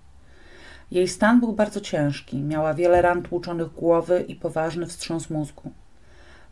Jej 0.90 1.08
stan 1.08 1.40
był 1.40 1.52
bardzo 1.52 1.80
ciężki, 1.80 2.42
miała 2.42 2.74
wiele 2.74 3.02
ran 3.02 3.22
tłuczonych 3.22 3.72
głowy 3.72 4.24
i 4.28 4.34
poważny 4.34 4.86
wstrząs 4.86 5.30
mózgu. 5.30 5.70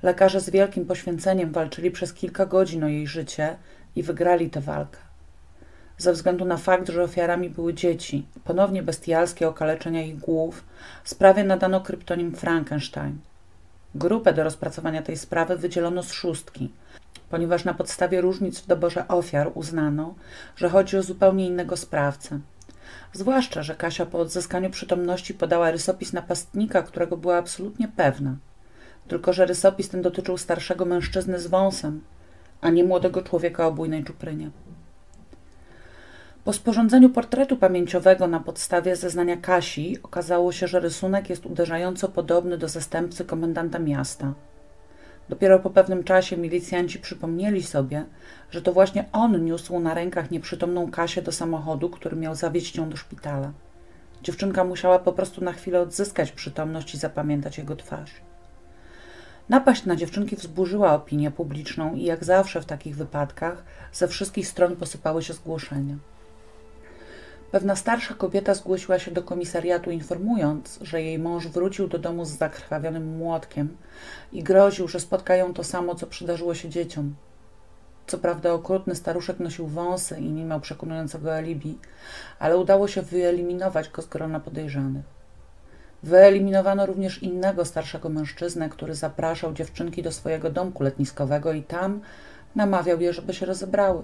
Lekarze 0.02 0.40
z 0.40 0.50
wielkim 0.50 0.87
poświęceniem 0.87 1.52
walczyli 1.52 1.90
przez 1.90 2.14
kilka 2.14 2.47
godzin 2.47 2.85
o 2.85 2.88
jej 2.88 3.07
życie 3.07 3.57
i 3.97 4.02
wygrali 4.02 4.50
tę 4.50 4.61
walkę. 4.61 4.99
Ze 5.98 6.12
względu 6.12 6.44
na 6.44 6.56
fakt, 6.56 6.88
że 6.88 7.02
ofiarami 7.02 7.50
były 7.50 7.74
dzieci, 7.74 8.26
ponownie 8.44 8.82
bestialskie 8.82 9.48
okaleczenia 9.48 10.02
ich 10.02 10.18
głów, 10.18 10.64
sprawie 11.04 11.44
nadano 11.44 11.80
kryptonim 11.80 12.34
Frankenstein. 12.34 13.18
Grupę 13.94 14.32
do 14.32 14.44
rozpracowania 14.44 15.02
tej 15.02 15.16
sprawy 15.16 15.56
wydzielono 15.56 16.02
z 16.02 16.12
szóstki, 16.12 16.70
ponieważ 17.30 17.64
na 17.64 17.74
podstawie 17.74 18.20
różnic 18.20 18.60
w 18.60 18.66
doborze 18.66 19.08
ofiar 19.08 19.50
uznano, 19.54 20.14
że 20.56 20.68
chodzi 20.68 20.96
o 20.96 21.02
zupełnie 21.02 21.46
innego 21.46 21.76
sprawcę. 21.76 22.40
Zwłaszcza, 23.12 23.62
że 23.62 23.74
Kasia 23.74 24.06
po 24.06 24.18
odzyskaniu 24.18 24.70
przytomności 24.70 25.34
podała 25.34 25.70
rysopis 25.70 26.12
napastnika, 26.12 26.82
którego 26.82 27.16
była 27.16 27.36
absolutnie 27.36 27.88
pewna. 27.88 28.36
Tylko, 29.08 29.32
że 29.32 29.46
rysopis 29.46 29.88
ten 29.88 30.02
dotyczył 30.02 30.38
starszego 30.38 30.84
mężczyzny 30.84 31.40
z 31.40 31.46
wąsem, 31.46 32.00
a 32.60 32.70
nie 32.70 32.84
młodego 32.84 33.22
człowieka 33.22 33.66
o 33.66 33.72
bujnej 33.72 34.04
czuprynie. 34.04 34.50
Po 36.44 36.52
sporządzeniu 36.52 37.10
portretu 37.10 37.56
pamięciowego 37.56 38.26
na 38.26 38.40
podstawie 38.40 38.96
zeznania 38.96 39.36
Kasi 39.36 39.98
okazało 40.02 40.52
się, 40.52 40.66
że 40.68 40.80
rysunek 40.80 41.30
jest 41.30 41.46
uderzająco 41.46 42.08
podobny 42.08 42.58
do 42.58 42.68
zastępcy 42.68 43.24
komendanta 43.24 43.78
miasta. 43.78 44.34
Dopiero 45.28 45.58
po 45.58 45.70
pewnym 45.70 46.04
czasie 46.04 46.36
milicjanci 46.36 46.98
przypomnieli 46.98 47.62
sobie, 47.62 48.04
że 48.50 48.62
to 48.62 48.72
właśnie 48.72 49.04
on 49.12 49.44
niósł 49.44 49.80
na 49.80 49.94
rękach 49.94 50.30
nieprzytomną 50.30 50.90
Kasię 50.90 51.22
do 51.22 51.32
samochodu, 51.32 51.90
który 51.90 52.16
miał 52.16 52.34
zawieźć 52.34 52.76
ją 52.76 52.88
do 52.88 52.96
szpitala. 52.96 53.52
Dziewczynka 54.22 54.64
musiała 54.64 54.98
po 54.98 55.12
prostu 55.12 55.44
na 55.44 55.52
chwilę 55.52 55.80
odzyskać 55.80 56.32
przytomność 56.32 56.94
i 56.94 56.98
zapamiętać 56.98 57.58
jego 57.58 57.76
twarz. 57.76 58.10
Napaść 59.48 59.84
na 59.84 59.96
dziewczynki 59.96 60.36
wzburzyła 60.36 60.94
opinię 60.94 61.30
publiczną 61.30 61.94
i 61.94 62.04
jak 62.04 62.24
zawsze 62.24 62.60
w 62.60 62.66
takich 62.66 62.96
wypadkach 62.96 63.64
ze 63.92 64.08
wszystkich 64.08 64.48
stron 64.48 64.76
posypały 64.76 65.22
się 65.22 65.32
zgłoszenia. 65.32 65.96
Pewna 67.54 67.76
starsza 67.76 68.14
kobieta 68.14 68.54
zgłosiła 68.54 68.99
się 68.99 69.11
do 69.11 69.23
komisariatu, 69.23 69.90
informując, 69.90 70.78
że 70.82 71.02
jej 71.02 71.18
mąż 71.18 71.49
wrócił 71.49 71.88
do 71.88 71.99
domu 71.99 72.25
z 72.25 72.28
zakrwawionym 72.28 73.16
młotkiem 73.16 73.76
i 74.32 74.42
groził, 74.42 74.88
że 74.88 75.00
spotkają 75.00 75.54
to 75.54 75.64
samo, 75.64 75.94
co 75.94 76.06
przydarzyło 76.06 76.54
się 76.54 76.68
dzieciom. 76.68 77.14
Co 78.06 78.18
prawda 78.18 78.52
okrutny 78.52 78.94
staruszek 78.94 79.40
nosił 79.40 79.66
wąsy 79.66 80.20
i 80.20 80.30
nie 80.30 80.44
miał 80.44 80.61
przekonującego 80.61 81.34
alibi, 81.34 81.78
ale 82.38 82.56
udało 82.56 82.88
się 82.88 83.02
wyeliminować 83.02 83.88
go 83.88 84.02
z 84.02 84.06
grona 84.06 84.40
podejrzanych. 84.40 85.04
Wyeliminowano 86.02 86.87
również 86.87 87.23
innego 87.23 87.64
starszego 87.64 88.08
mężczyznę, 88.08 88.68
który 88.68 88.94
zapraszał 88.94 89.52
dziewczynki 89.52 90.02
do 90.02 90.12
swojego 90.12 90.50
domku 90.50 90.82
letniskowego 90.82 91.52
i 91.52 91.62
tam 91.62 92.00
namawiał 92.54 93.00
je, 93.00 93.12
żeby 93.12 93.34
się 93.34 93.46
rozebrały. 93.46 94.02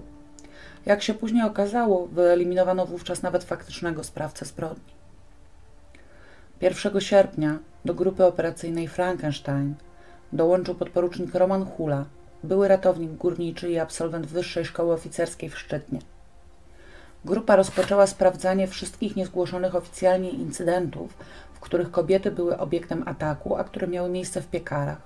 Jak 0.86 1.02
się 1.02 1.14
później 1.14 1.44
okazało, 1.44 2.06
wyeliminowano 2.06 2.86
wówczas 2.86 3.22
nawet 3.22 3.44
faktycznego 3.44 4.04
sprawcę 4.04 4.44
zbrodni. 4.44 4.92
1 6.60 7.00
sierpnia 7.00 7.58
do 7.84 7.94
grupy 7.94 8.24
operacyjnej 8.24 8.88
Frankenstein 8.88 9.74
dołączył 10.32 10.74
podporucznik 10.74 11.34
Roman 11.34 11.64
Hula, 11.64 12.04
były 12.44 12.68
ratownik 12.68 13.12
górniczy 13.12 13.70
i 13.70 13.78
absolwent 13.78 14.26
Wyższej 14.26 14.64
Szkoły 14.64 14.94
Oficerskiej 14.94 15.50
w 15.50 15.58
Szczytnie. 15.58 15.98
Grupa 17.24 17.56
rozpoczęła 17.56 18.06
sprawdzanie 18.06 18.66
wszystkich 18.66 19.16
niezgłoszonych 19.16 19.74
oficjalnie 19.74 20.30
incydentów, 20.30 21.14
w 21.54 21.60
których 21.60 21.90
kobiety 21.90 22.30
były 22.30 22.58
obiektem 22.58 23.02
ataku, 23.06 23.56
a 23.56 23.64
które 23.64 23.86
miały 23.86 24.08
miejsce 24.08 24.42
w 24.42 24.46
piekarach. 24.46 25.00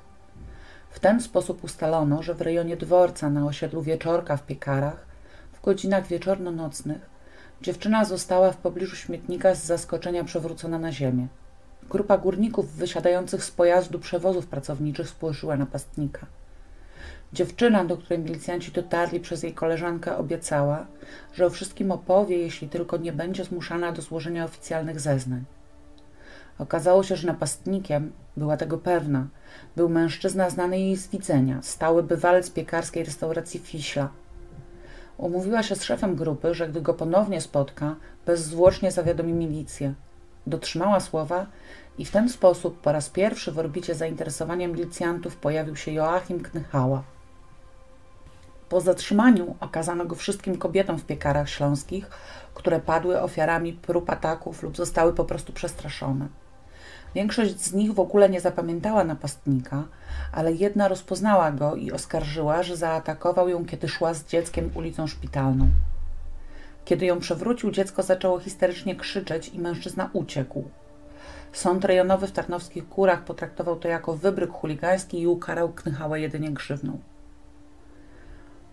W 0.91 1.01
ten 1.01 1.21
sposób 1.21 1.65
ustalono, 1.65 2.23
że 2.23 2.35
w 2.35 2.41
rejonie 2.41 2.77
dworca 2.77 3.31
na 3.31 3.47
osiedlu 3.47 3.83
Wieczorka 3.83 4.37
w 4.37 4.47
Piekarach 4.47 5.14
godzinach 5.65 6.07
wieczorno-nocnych 6.07 7.15
dziewczyna 7.63 8.05
została 8.05 8.53
w 8.53 8.57
pobliżu 8.57 8.97
śmietnika 8.97 9.55
z 9.55 9.65
zaskoczenia 9.65 10.25
przewrócona 10.25 10.79
na 10.79 10.93
ziemię. 10.93 11.27
Grupa 11.91 12.19
górników 12.19 12.73
wysiadających 12.73 13.45
z 13.45 13.51
pojazdu 13.51 13.99
przewozów 13.99 14.47
pracowniczych 14.47 15.09
spłoszyła 15.09 15.57
napastnika. 15.57 16.27
Dziewczyna, 17.33 17.85
do 17.85 17.97
której 17.97 18.19
milicjanci 18.19 18.73
dotarli 18.73 19.21
przez 19.21 19.43
jej 19.43 19.55
koleżankę, 19.55 20.17
obiecała, 20.17 20.87
że 21.35 21.47
o 21.47 21.51
wszystkim 21.51 21.93
opowie, 21.93 22.39
jeśli 22.39 22.69
tylko 22.69 22.97
nie 22.97 23.13
będzie 23.13 23.45
zmuszana 23.45 23.93
do 23.93 24.03
złożenia 24.03 24.45
oficjalnych 24.45 25.01
zeznań. 25.01 25.45
Okazało 26.59 27.03
się, 27.03 27.17
że 27.17 27.27
napastnikiem, 27.27 28.13
była 28.37 28.57
tego 28.57 28.79
pewna, 28.79 29.27
był 29.77 29.89
mężczyzna 29.89 30.51
znany 30.51 30.79
jej 30.79 30.97
z 30.97 31.09
widzenia, 31.09 31.59
stały 31.63 32.03
bywalec 32.03 32.51
piekarskiej 32.51 33.05
restauracji 33.05 33.61
Fiśla, 33.61 34.09
Umówiła 35.19 35.63
się 35.63 35.77
z 35.77 35.85
szefem 35.85 36.17
grupy, 36.17 36.55
że 36.55 36.69
gdy 36.69 36.81
go 36.81 36.95
ponownie 36.95 37.41
spotka, 37.41 37.97
bezzwłocznie 38.27 38.93
zawiadomi 38.93 39.33
milicję. 39.33 39.95
Dotrzymała 40.47 41.01
słowa 41.01 41.47
i 41.99 42.05
w 42.05 42.11
ten 42.11 42.29
sposób 42.29 42.81
po 42.81 42.93
raz 42.93 43.11
pierwszy 43.11 43.53
w 43.53 43.59
orbicie 43.59 43.95
zainteresowania 43.95 44.69
milicjantów 44.69 45.37
pojawił 45.37 45.77
się 45.77 45.93
Joachim 45.93 46.41
Knychała. 46.41 47.03
Po 48.69 48.81
zatrzymaniu 48.81 49.57
okazano 49.61 50.07
go 50.07 50.15
wszystkim 50.15 50.59
kobietom 50.59 50.99
w 50.99 51.05
piekarach 51.05 51.49
śląskich, 51.49 52.11
które 52.55 52.81
padły 52.81 53.21
ofiarami 53.21 53.73
prób 53.73 54.11
ataków 54.11 54.63
lub 54.63 54.77
zostały 54.77 55.13
po 55.13 55.25
prostu 55.25 55.53
przestraszone. 55.53 56.29
Większość 57.15 57.61
z 57.61 57.73
nich 57.73 57.95
w 57.95 58.01
ogóle 58.01 58.29
nie 58.29 58.41
zapamiętała 58.41 59.05
napastnika, 59.05 59.85
ale 60.33 60.53
jedna 60.53 60.89
rozpoznała 60.89 61.53
go 61.53 61.77
i 61.77 61.93
oskarżyła, 61.93 62.63
że 62.63 62.77
zaatakował 62.77 63.49
ją, 63.49 63.65
kiedy 63.65 63.89
szła 63.89 64.15
z 64.15 64.27
dzieckiem 64.27 64.71
ulicą 64.75 65.07
szpitalną. 65.07 65.69
Kiedy 66.85 67.07
ją 67.07 67.19
przewrócił, 67.21 67.71
dziecko 67.71 68.03
zaczęło 68.03 68.41
histerycznie 68.41 68.97
krzyczeć 68.97 69.49
i 69.49 69.59
mężczyzna 69.59 70.11
uciekł. 70.13 70.65
Sąd 71.53 71.85
rejonowy 71.85 72.27
w 72.27 72.33
Tarnowskich 72.33 72.89
Kurach 72.89 73.25
potraktował 73.25 73.77
to 73.77 73.89
jako 73.89 74.17
wybryk 74.17 74.51
chuligański 74.51 75.21
i 75.21 75.27
ukarał 75.27 75.69
Knychała 75.69 76.19
jedynie 76.19 76.51
grzywną. 76.51 76.99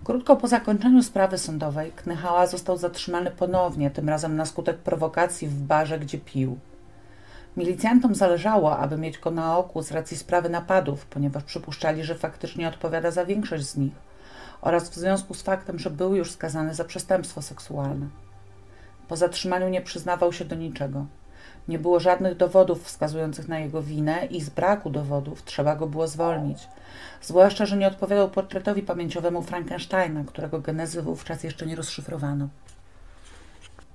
Krótko 0.04 0.36
po 0.36 0.47
zakończeniu 0.47 1.04
sprawy 1.04 1.38
sądowej 1.38 1.91
Knychała 1.91 2.47
został 2.47 2.77
zatrzymany 2.77 3.32
ponownie, 3.32 3.91
tym 3.91 4.10
razem 4.10 4.36
na 4.36 4.45
skutek 4.45 4.77
prowokacji 4.77 5.47
w 5.47 5.62
barze, 5.62 5.99
gdzie 5.99 6.17
pił. 6.17 6.58
Milicjantom 7.57 8.15
zależało, 8.15 8.77
aby 8.77 8.97
mieć 8.97 9.19
go 9.19 9.31
na 9.31 9.57
oku 9.57 9.81
z 9.81 9.91
racji 9.91 10.17
sprawy 10.17 10.49
napadów, 10.49 11.05
ponieważ 11.05 11.43
przypuszczali, 11.43 12.03
że 12.03 12.15
faktycznie 12.15 12.67
odpowiada 12.67 13.11
za 13.11 13.25
większość 13.25 13.65
z 13.65 13.77
nich 13.77 13.93
oraz 14.61 14.89
w 14.89 14.95
związku 14.95 15.33
z 15.33 15.41
faktem, 15.41 15.79
że 15.79 15.89
był 15.89 16.15
już 16.15 16.31
skazany 16.31 16.75
za 16.75 16.85
przestępstwo 16.85 17.41
seksualne. 17.41 18.07
Po 19.07 19.15
zatrzymaniu 19.15 19.69
nie 19.69 19.81
przyznawał 19.81 20.33
się 20.33 20.45
do 20.45 20.55
niczego. 20.55 21.05
Nie 21.67 21.79
było 21.79 21.99
żadnych 21.99 22.37
dowodów 22.37 22.83
wskazujących 22.83 23.47
na 23.47 23.59
jego 23.59 23.81
winę 23.81 24.25
i 24.25 24.41
z 24.41 24.49
braku 24.49 24.89
dowodów 24.89 25.43
trzeba 25.43 25.75
go 25.75 25.87
było 25.87 26.07
zwolnić. 26.07 26.67
Zwłaszcza, 27.21 27.65
że 27.65 27.77
nie 27.77 27.87
odpowiadał 27.87 28.29
portretowi 28.29 28.81
pamięciowemu 28.81 29.41
Frankensteina, 29.41 30.23
którego 30.27 30.59
genezy 30.59 31.01
wówczas 31.01 31.43
jeszcze 31.43 31.65
nie 31.65 31.75
rozszyfrowano. 31.75 32.47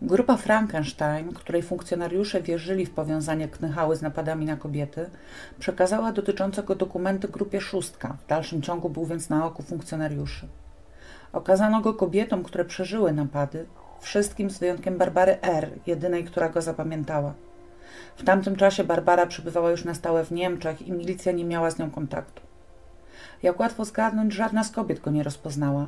Grupa 0.03 0.37
Frankenstein, 0.37 1.33
której 1.33 1.63
funkcjonariusze 1.63 2.43
wierzyli 2.43 2.87
w 2.87 2.91
powiązanie 2.91 3.49
Knychały 3.49 3.97
z 3.97 4.03
napadami 4.03 4.47
na 4.47 4.57
kobiety, 4.57 5.11
przekazała 5.59 6.13
dotyczące 6.13 6.63
go 6.63 6.75
dokumenty 6.75 7.29
grupie 7.29 7.61
Szóstka. 7.61 8.17
W 8.25 8.27
dalszym 8.27 8.63
ciągu 8.63 8.91
był 8.91 9.07
więc 9.07 9.31
na 9.31 9.47
oku 9.47 9.63
funkcjonariuszy. 9.63 10.49
Okazano 11.33 11.81
go 11.81 11.95
kobietom, 11.95 12.43
które 12.43 12.65
przeżyły 12.65 13.13
napady, 13.13 13.67
wszystkim 14.01 14.51
z 14.51 14.59
wyjątkiem 14.59 14.99
Barbary 14.99 15.41
R., 15.43 15.71
jedynej, 15.87 16.25
która 16.25 16.49
go 16.49 16.63
zapamiętała. 16.63 17.35
W 18.17 18.25
tamtym 18.25 18.57
czasie 18.57 18.85
Barbara 18.85 19.27
przebywała 19.27 19.71
już 19.71 19.85
na 19.85 19.95
stałe 19.95 20.25
w 20.25 20.33
Niemczech 20.33 20.83
i 20.83 20.93
milicja 20.93 21.33
nie 21.33 21.45
miała 21.45 21.71
z 21.71 21.79
nią 21.79 21.91
kontaktu. 21.91 22.43
Jak 23.43 23.61
łatwo 23.61 23.85
zgadnąć, 23.85 24.33
żadna 24.33 24.65
z 24.65 24.71
kobiet 24.71 25.01
go 25.01 25.11
nie 25.11 25.23
rozpoznała. 25.23 25.87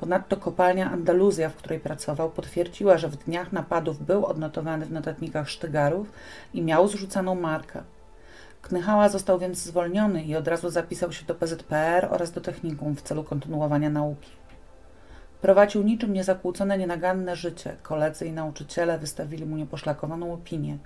Ponadto 0.00 0.36
kopalnia 0.36 0.90
Andaluzja, 0.90 1.48
w 1.48 1.56
której 1.56 1.80
pracował, 1.80 2.30
potwierdziła, 2.30 2.98
że 2.98 3.08
w 3.08 3.16
dniach 3.16 3.52
napadów 3.52 4.06
był 4.06 4.26
odnotowany 4.26 4.86
w 4.86 4.92
notatnikach 4.92 5.50
sztygarów 5.50 6.12
i 6.54 6.62
miał 6.62 6.88
zrzucaną 6.88 7.34
markę. 7.34 7.82
Knychała 8.62 9.08
został 9.08 9.38
więc 9.38 9.58
zwolniony 9.58 10.24
i 10.24 10.36
od 10.36 10.48
razu 10.48 10.70
zapisał 10.70 11.12
się 11.12 11.26
do 11.26 11.34
PZPR 11.34 12.08
oraz 12.10 12.32
do 12.32 12.40
technikum 12.40 12.96
w 12.96 13.02
celu 13.02 13.24
kontynuowania 13.24 13.90
nauki. 13.90 14.30
Prowadził 15.40 15.82
niczym 15.82 16.12
niezakłócone, 16.12 16.78
nienaganne 16.78 17.36
życie. 17.36 17.76
Koledzy 17.82 18.26
i 18.26 18.32
nauczyciele 18.32 18.98
wystawili 18.98 19.46
mu 19.46 19.56
nieposzlakowaną 19.56 20.32
opinię. 20.32 20.78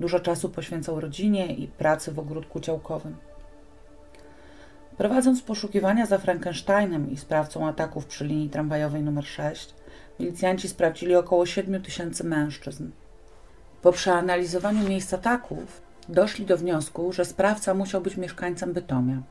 Dużo 0.00 0.20
czasu 0.20 0.48
poświęcał 0.48 1.00
rodzinie 1.00 1.54
i 1.54 1.68
pracy 1.68 2.12
w 2.12 2.18
ogródku 2.18 2.60
działkowym. 2.60 3.16
Prowadząc 4.96 5.42
poszukiwania 5.42 6.06
za 6.06 6.18
Frankensteinem 6.18 7.10
i 7.10 7.16
sprawcą 7.16 7.68
ataków 7.68 8.06
przy 8.06 8.24
linii 8.24 8.50
tramwajowej 8.50 9.00
nr 9.00 9.26
6, 9.26 9.74
milicjanci 10.20 10.68
sprawdzili 10.68 11.16
około 11.16 11.46
7 11.46 11.82
tysięcy 11.82 12.24
mężczyzn. 12.24 12.90
Po 13.82 13.92
przeanalizowaniu 13.92 14.88
miejsc 14.88 15.14
ataków 15.14 15.82
doszli 16.08 16.46
do 16.46 16.56
wniosku, 16.56 17.12
że 17.12 17.24
sprawca 17.24 17.74
musiał 17.74 18.00
być 18.00 18.16
mieszkańcem 18.16 18.72
Bytomia. 18.72 19.22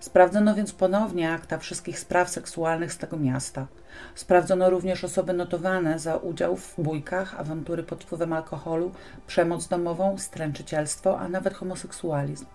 Sprawdzono 0.00 0.54
więc 0.54 0.72
ponownie 0.72 1.32
akta 1.32 1.58
wszystkich 1.58 1.98
spraw 1.98 2.30
seksualnych 2.30 2.92
z 2.92 2.98
tego 2.98 3.16
miasta. 3.16 3.66
Sprawdzono 4.14 4.70
również 4.70 5.04
osoby 5.04 5.32
notowane 5.32 5.98
za 5.98 6.16
udział 6.16 6.56
w 6.56 6.74
bójkach, 6.78 7.40
awantury 7.40 7.82
pod 7.82 8.04
wpływem 8.04 8.32
alkoholu, 8.32 8.92
przemoc 9.26 9.68
domową, 9.68 10.18
stręczycielstwo, 10.18 11.18
a 11.18 11.28
nawet 11.28 11.54
homoseksualizm. 11.54 12.46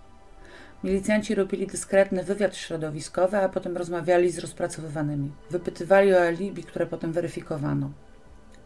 Milicjanci 0.85 1.35
robili 1.35 1.67
dyskretny 1.67 2.23
wywiad 2.23 2.55
środowiskowy, 2.55 3.37
a 3.37 3.49
potem 3.49 3.77
rozmawiali 3.77 4.31
z 4.31 4.39
rozpracowywanymi. 4.39 5.31
Wypytywali 5.49 6.13
o 6.13 6.21
alibi, 6.21 6.63
które 6.63 6.85
potem 6.85 7.13
weryfikowano. 7.13 7.91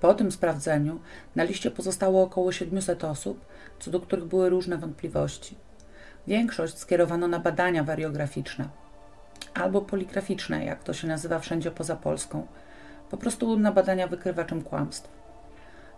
Po 0.01 0.13
tym 0.13 0.31
sprawdzeniu 0.31 0.99
na 1.35 1.43
liście 1.43 1.71
pozostało 1.71 2.23
około 2.23 2.51
700 2.51 3.03
osób, 3.03 3.45
co 3.79 3.91
do 3.91 3.99
których 3.99 4.25
były 4.25 4.49
różne 4.49 4.77
wątpliwości. 4.77 5.55
Większość 6.27 6.77
skierowano 6.77 7.27
na 7.27 7.39
badania 7.39 7.83
wariograficzne 7.83 8.69
albo 9.53 9.81
poligraficzne, 9.81 10.65
jak 10.65 10.83
to 10.83 10.93
się 10.93 11.07
nazywa 11.07 11.39
wszędzie 11.39 11.71
poza 11.71 11.95
Polską, 11.95 12.47
po 13.09 13.17
prostu 13.17 13.59
na 13.59 13.71
badania 13.71 14.07
wykrywaczem 14.07 14.61
kłamstw. 14.61 15.18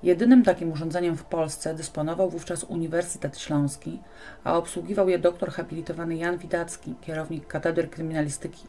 Jedynym 0.04 0.44
takim 0.44 0.72
urządzeniem 0.72 1.18
w 1.18 1.24
Polsce 1.24 1.76
dysponował 1.76 2.30
wówczas 2.30 2.64
Uniwersytet 2.64 3.40
Śląski, 3.40 4.00
a 4.44 4.58
obsługiwał 4.58 5.10
je 5.10 5.20
doktor 5.20 5.52
habilitowany 5.52 6.16
Jan 6.16 6.38
Widacki, 6.38 6.96
kierownik 7.02 7.48
Katedry 7.48 7.88
Kryminalistyki. 7.88 8.68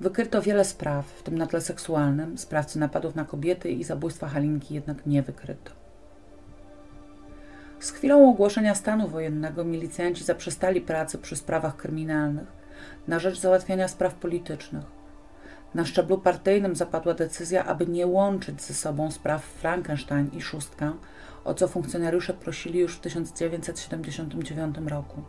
Wykryto 0.00 0.42
wiele 0.42 0.64
spraw, 0.64 1.06
w 1.06 1.22
tym 1.22 1.38
na 1.38 1.46
tle 1.46 1.60
seksualnym, 1.60 2.38
sprawcy 2.38 2.78
napadów 2.78 3.14
na 3.14 3.24
kobiety 3.24 3.70
i 3.70 3.84
zabójstwa 3.84 4.28
Halinki 4.28 4.74
jednak 4.74 5.06
nie 5.06 5.22
wykryto. 5.22 5.72
Z 7.80 7.90
chwilą 7.90 8.30
ogłoszenia 8.30 8.74
stanu 8.74 9.08
wojennego 9.08 9.64
milicjanci 9.64 10.24
zaprzestali 10.24 10.80
pracy 10.80 11.18
przy 11.18 11.36
sprawach 11.36 11.76
kryminalnych 11.76 12.46
na 13.08 13.18
rzecz 13.18 13.38
załatwiania 13.38 13.88
spraw 13.88 14.14
politycznych. 14.14 15.01
Na 15.74 15.84
szczeblu 15.84 16.18
partyjnym 16.18 16.76
zapadła 16.76 17.14
decyzja, 17.14 17.64
aby 17.64 17.86
nie 17.86 18.06
łączyć 18.06 18.62
ze 18.62 18.74
sobą 18.74 19.10
spraw 19.10 19.44
Frankenstein 19.44 20.30
i 20.32 20.40
Szóstka, 20.40 20.92
o 21.44 21.54
co 21.54 21.68
funkcjonariusze 21.68 22.34
prosili 22.34 22.78
już 22.78 22.96
w 22.96 23.00
1979 23.00 24.76
roku. 24.86 25.22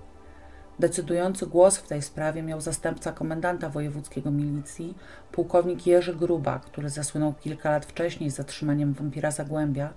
Decydujący 0.79 1.47
głos 1.47 1.77
w 1.77 1.87
tej 1.87 2.01
sprawie 2.01 2.43
miał 2.43 2.61
zastępca 2.61 3.11
komendanta 3.11 3.69
wojewódzkiego 3.69 4.31
milicji, 4.31 4.97
pułkownik 5.31 5.87
Jerzy 5.87 6.15
Gruba, 6.15 6.59
który 6.59 6.89
zasłynął 6.89 7.33
kilka 7.33 7.71
lat 7.71 7.85
wcześniej 7.85 8.29
zatrzymaniem 8.29 8.93
wampira 8.93 9.31
Zagłębia 9.31 9.93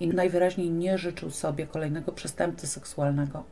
i 0.00 0.08
najwyraźniej 0.08 0.70
nie 0.70 0.98
życzył 0.98 1.30
sobie 1.30 1.66
kolejnego 1.66 2.12
przestępcy 2.12 2.66
seksualnego, 2.66 3.44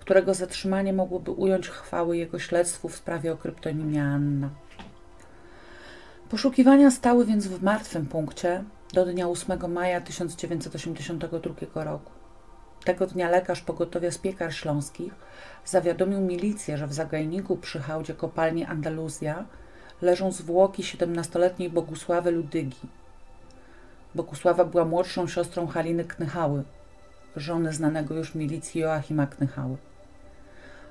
którego 0.00 0.34
zatrzymanie 0.34 0.92
mogłoby 0.92 1.30
ująć 1.30 1.68
chwały 1.68 2.16
jego 2.16 2.38
śledztwu 2.38 2.88
w 2.88 2.96
sprawie 2.96 3.32
o 3.32 3.36
kryptonimie 3.36 4.04
Anna. 4.04 4.50
Poszukiwania 6.32 6.90
stały 6.90 7.26
więc 7.26 7.46
w 7.46 7.62
martwym 7.62 8.06
punkcie 8.06 8.64
do 8.92 9.06
dnia 9.06 9.28
8 9.28 9.72
maja 9.72 10.00
1982 10.00 11.84
roku. 11.84 12.10
Tego 12.84 13.06
dnia 13.06 13.30
lekarz 13.30 13.60
pogotowia 13.60 14.10
z 14.10 14.18
piekar 14.18 14.54
śląskich 14.54 15.14
zawiadomił 15.64 16.20
milicję, 16.20 16.78
że 16.78 16.86
w 16.86 16.92
zagajniku 16.92 17.56
przy 17.56 17.80
hałdzie 17.80 18.14
kopalni 18.14 18.64
Andaluzja 18.64 19.44
leżą 20.02 20.32
zwłoki 20.32 20.82
17-letniej 20.82 21.70
Bogusławy 21.70 22.30
Ludygi. 22.30 22.88
Bogusława 24.14 24.64
była 24.64 24.84
młodszą 24.84 25.28
siostrą 25.28 25.66
Haliny 25.66 26.04
Knychały, 26.04 26.62
żony 27.36 27.72
znanego 27.72 28.14
już 28.14 28.34
milicji 28.34 28.80
Joachima 28.80 29.26
Knychały. 29.26 29.76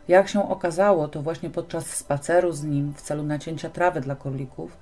Jak 0.07 0.27
się 0.27 0.49
okazało, 0.49 1.07
to 1.07 1.21
właśnie 1.21 1.49
podczas 1.49 1.85
spaceru 1.85 2.51
z 2.51 2.63
nim 2.63 2.93
w 2.93 3.01
celu 3.01 3.23
nacięcia 3.23 3.69
trawy 3.69 4.01
dla 4.01 4.15
królików 4.15 4.77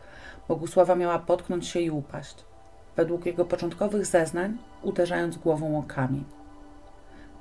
Bogusława 0.50 0.96
miała 0.96 1.20
potknąć 1.20 1.68
się 1.68 1.80
i 1.80 1.90
upaść. 1.90 2.36
Według 2.96 3.26
jego 3.26 3.46
początkowych 3.46 4.06
zeznań, 4.06 4.58
uderzając 4.82 5.38
głową 5.38 5.80
o 5.80 5.84
kamień. 5.84 6.24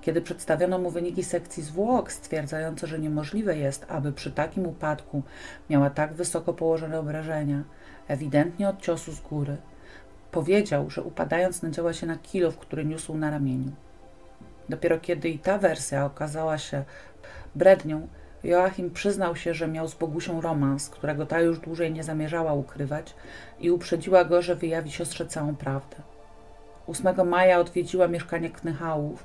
Kiedy 0.00 0.22
przedstawiono 0.22 0.78
mu 0.78 0.90
wyniki 0.90 1.24
sekcji 1.24 1.62
zwłok, 1.62 2.12
stwierdzające, 2.12 2.86
że 2.86 2.98
niemożliwe 2.98 3.56
jest, 3.58 3.86
aby 3.88 4.12
przy 4.12 4.32
takim 4.32 4.66
upadku 4.66 5.22
miała 5.70 5.90
tak 5.90 6.12
wysoko 6.14 6.52
położone 6.52 7.00
obrażenia, 7.00 7.62
ewidentnie 8.08 8.68
od 8.68 8.80
ciosu 8.80 9.12
z 9.12 9.20
góry, 9.20 9.56
powiedział, 10.30 10.90
że 10.90 11.02
upadając 11.02 11.62
nadziała 11.62 11.92
się 11.92 12.06
na 12.06 12.18
kilow, 12.18 12.58
który 12.58 12.84
niósł 12.84 13.14
na 13.14 13.30
ramieniu. 13.30 13.72
Dopiero 14.68 14.98
kiedy 14.98 15.28
i 15.28 15.38
ta 15.38 15.58
wersja 15.58 16.04
okazała 16.04 16.58
się 16.58 16.84
brednią, 17.54 18.08
Joachim 18.44 18.90
przyznał 18.90 19.36
się, 19.36 19.54
że 19.54 19.68
miał 19.68 19.88
z 19.88 19.94
Bogusią 19.94 20.40
romans, 20.40 20.88
którego 20.90 21.26
ta 21.26 21.40
już 21.40 21.58
dłużej 21.58 21.92
nie 21.92 22.04
zamierzała 22.04 22.52
ukrywać 22.52 23.14
i 23.60 23.70
uprzedziła 23.70 24.24
go, 24.24 24.42
że 24.42 24.56
wyjawi 24.56 24.90
siostrze 24.90 25.26
całą 25.26 25.56
prawdę. 25.56 25.96
8 26.86 27.28
maja 27.28 27.60
odwiedziła 27.60 28.08
mieszkanie 28.08 28.50
Knychałów, 28.50 29.24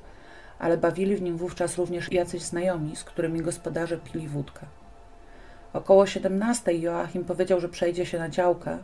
ale 0.58 0.76
bawili 0.76 1.16
w 1.16 1.22
nim 1.22 1.36
wówczas 1.36 1.78
również 1.78 2.12
jacyś 2.12 2.42
znajomi, 2.42 2.96
z 2.96 3.04
którymi 3.04 3.40
gospodarze 3.40 3.98
pili 3.98 4.28
wódkę. 4.28 4.66
Około 5.72 6.06
17 6.06 6.78
Joachim 6.78 7.24
powiedział, 7.24 7.60
że 7.60 7.68
przejdzie 7.68 8.06
się 8.06 8.18
na 8.18 8.28
działkę, 8.28 8.78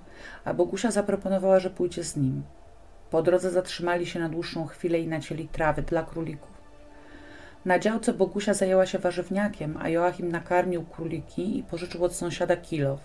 a 0.45 0.55
Bogusia 0.55 0.90
zaproponowała, 0.90 1.61
że 1.61 1.71
pójdzie 1.71 2.05
z 2.05 2.16
nim. 2.16 2.43
Po 3.11 3.23
drodze 3.23 3.51
zatrzymali 3.51 4.07
się 4.07 4.21
na 4.21 4.29
dłuższą 4.29 4.66
chwilę 4.66 5.01
i 5.01 5.09
nacięli 5.09 5.49
trawy 5.49 5.83
dla 5.83 6.03
królików. 6.03 6.49
Na 7.64 7.79
działce 7.79 8.14
Bogusia 8.14 8.55
zajęła 8.55 8.87
się 8.87 8.99
warzywniakiem, 8.99 9.79
a 9.81 9.88
Joachim 9.88 10.33
nakarmił 10.33 10.83
króliki 10.85 11.59
i 11.59 11.62
pożyczył 11.62 12.05
od 12.05 12.14
sąsiada 12.14 12.57
kilow, 12.57 13.01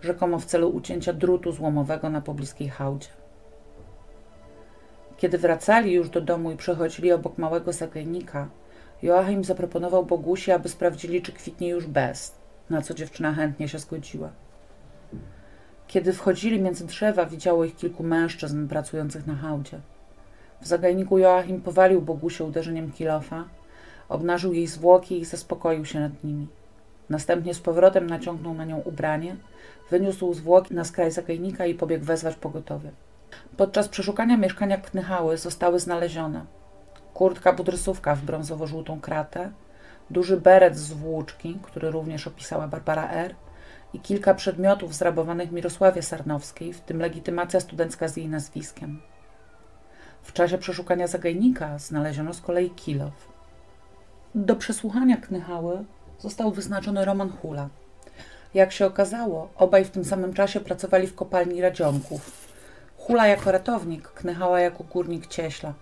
rzekomo 0.00 0.38
w 0.38 0.44
celu 0.44 0.68
ucięcia 0.68 1.12
drutu 1.12 1.52
złomowego 1.52 2.10
na 2.10 2.20
pobliskiej 2.20 2.68
hałdzie. 2.68 3.08
Kiedy 5.16 5.38
wracali 5.38 5.92
już 5.92 6.10
do 6.10 6.20
domu 6.20 6.50
i 6.50 6.56
przechodzili 6.56 7.12
obok 7.12 7.38
małego 7.38 7.72
zagajnika, 7.72 8.48
Joachim 9.02 9.44
zaproponował 9.44 10.06
Bogusi, 10.06 10.52
aby 10.52 10.68
sprawdzili, 10.68 11.22
czy 11.22 11.32
kwitnie 11.32 11.68
już 11.68 11.86
bez, 11.86 12.34
na 12.70 12.82
co 12.82 12.94
dziewczyna 12.94 13.32
chętnie 13.32 13.68
się 13.68 13.78
zgodziła. 13.78 14.30
Kiedy 15.86 16.12
wchodzili 16.12 16.60
między 16.60 16.86
drzewa, 16.86 17.26
widziało 17.26 17.64
ich 17.64 17.76
kilku 17.76 18.02
mężczyzn 18.02 18.68
pracujących 18.68 19.26
na 19.26 19.34
hałdzie. 19.34 19.80
W 20.60 20.66
zagajniku 20.66 21.18
Joachim 21.18 21.60
powalił 21.60 22.02
Bogusię 22.02 22.44
uderzeniem 22.44 22.92
kilofa, 22.92 23.44
obnażył 24.10 24.52
jej 24.52 24.66
zwłoki 24.66 25.20
i 25.20 25.24
zaspokoił 25.24 25.84
się 25.84 26.00
nad 26.00 26.24
nimi. 26.24 26.48
Następnie 27.10 27.54
z 27.54 27.60
powrotem 27.60 28.06
naciągnął 28.06 28.54
na 28.54 28.64
nią 28.64 28.78
ubranie, 28.78 29.36
wyniósł 29.90 30.34
zwłoki 30.34 30.74
na 30.74 30.84
skraj 30.84 31.10
zagajnika 31.10 31.66
i 31.66 31.74
pobiegł 31.74 32.04
wezwać 32.04 32.36
pogotowie. 32.36 32.90
Podczas 33.56 33.88
przeszukania 33.88 34.36
mieszkania 34.36 34.76
Knychały 34.76 35.38
zostały 35.38 35.80
znalezione 35.80 36.44
kurtka 37.14 37.52
budrysówka 37.52 38.14
w 38.14 38.22
brązowo-żółtą 38.22 39.00
kratę, 39.00 39.50
duży 40.10 40.36
beret 40.36 40.76
z 40.76 40.92
włóczki, 40.92 41.58
który 41.62 41.90
również 41.90 42.26
opisała 42.26 42.68
Barbara 42.68 43.10
R., 43.10 43.34
i 43.92 44.00
kilka 44.00 44.34
przedmiotów 44.34 44.94
zrabowanych 44.94 45.52
Mirosławie 45.52 46.02
Sarnowskiej, 46.02 46.72
w 46.72 46.80
tym 46.80 47.00
legitymacja 47.00 47.60
studencka 47.60 48.08
z 48.08 48.16
jej 48.16 48.28
nazwiskiem. 48.28 49.00
W 50.22 50.32
czasie 50.32 50.58
przeszukania 50.58 51.06
zagajnika 51.06 51.78
znaleziono 51.78 52.34
z 52.34 52.40
kolei 52.40 52.70
kilow. 52.70 53.29
Do 54.34 54.56
przesłuchania 54.56 55.16
Knychały 55.16 55.84
został 56.18 56.50
wyznaczony 56.50 57.04
Roman 57.04 57.30
Hula. 57.30 57.68
Jak 58.54 58.72
się 58.72 58.86
okazało, 58.86 59.50
obaj 59.56 59.84
w 59.84 59.90
tym 59.90 60.04
samym 60.04 60.34
czasie 60.34 60.60
pracowali 60.60 61.06
w 61.06 61.14
kopalni 61.14 61.60
Radziomków, 61.60 62.48
Hula 62.96 63.26
jako 63.26 63.52
ratownik, 63.52 64.08
Knychała 64.08 64.60
jako 64.60 64.84
górnik 64.84 65.26
cieśla. 65.26 65.74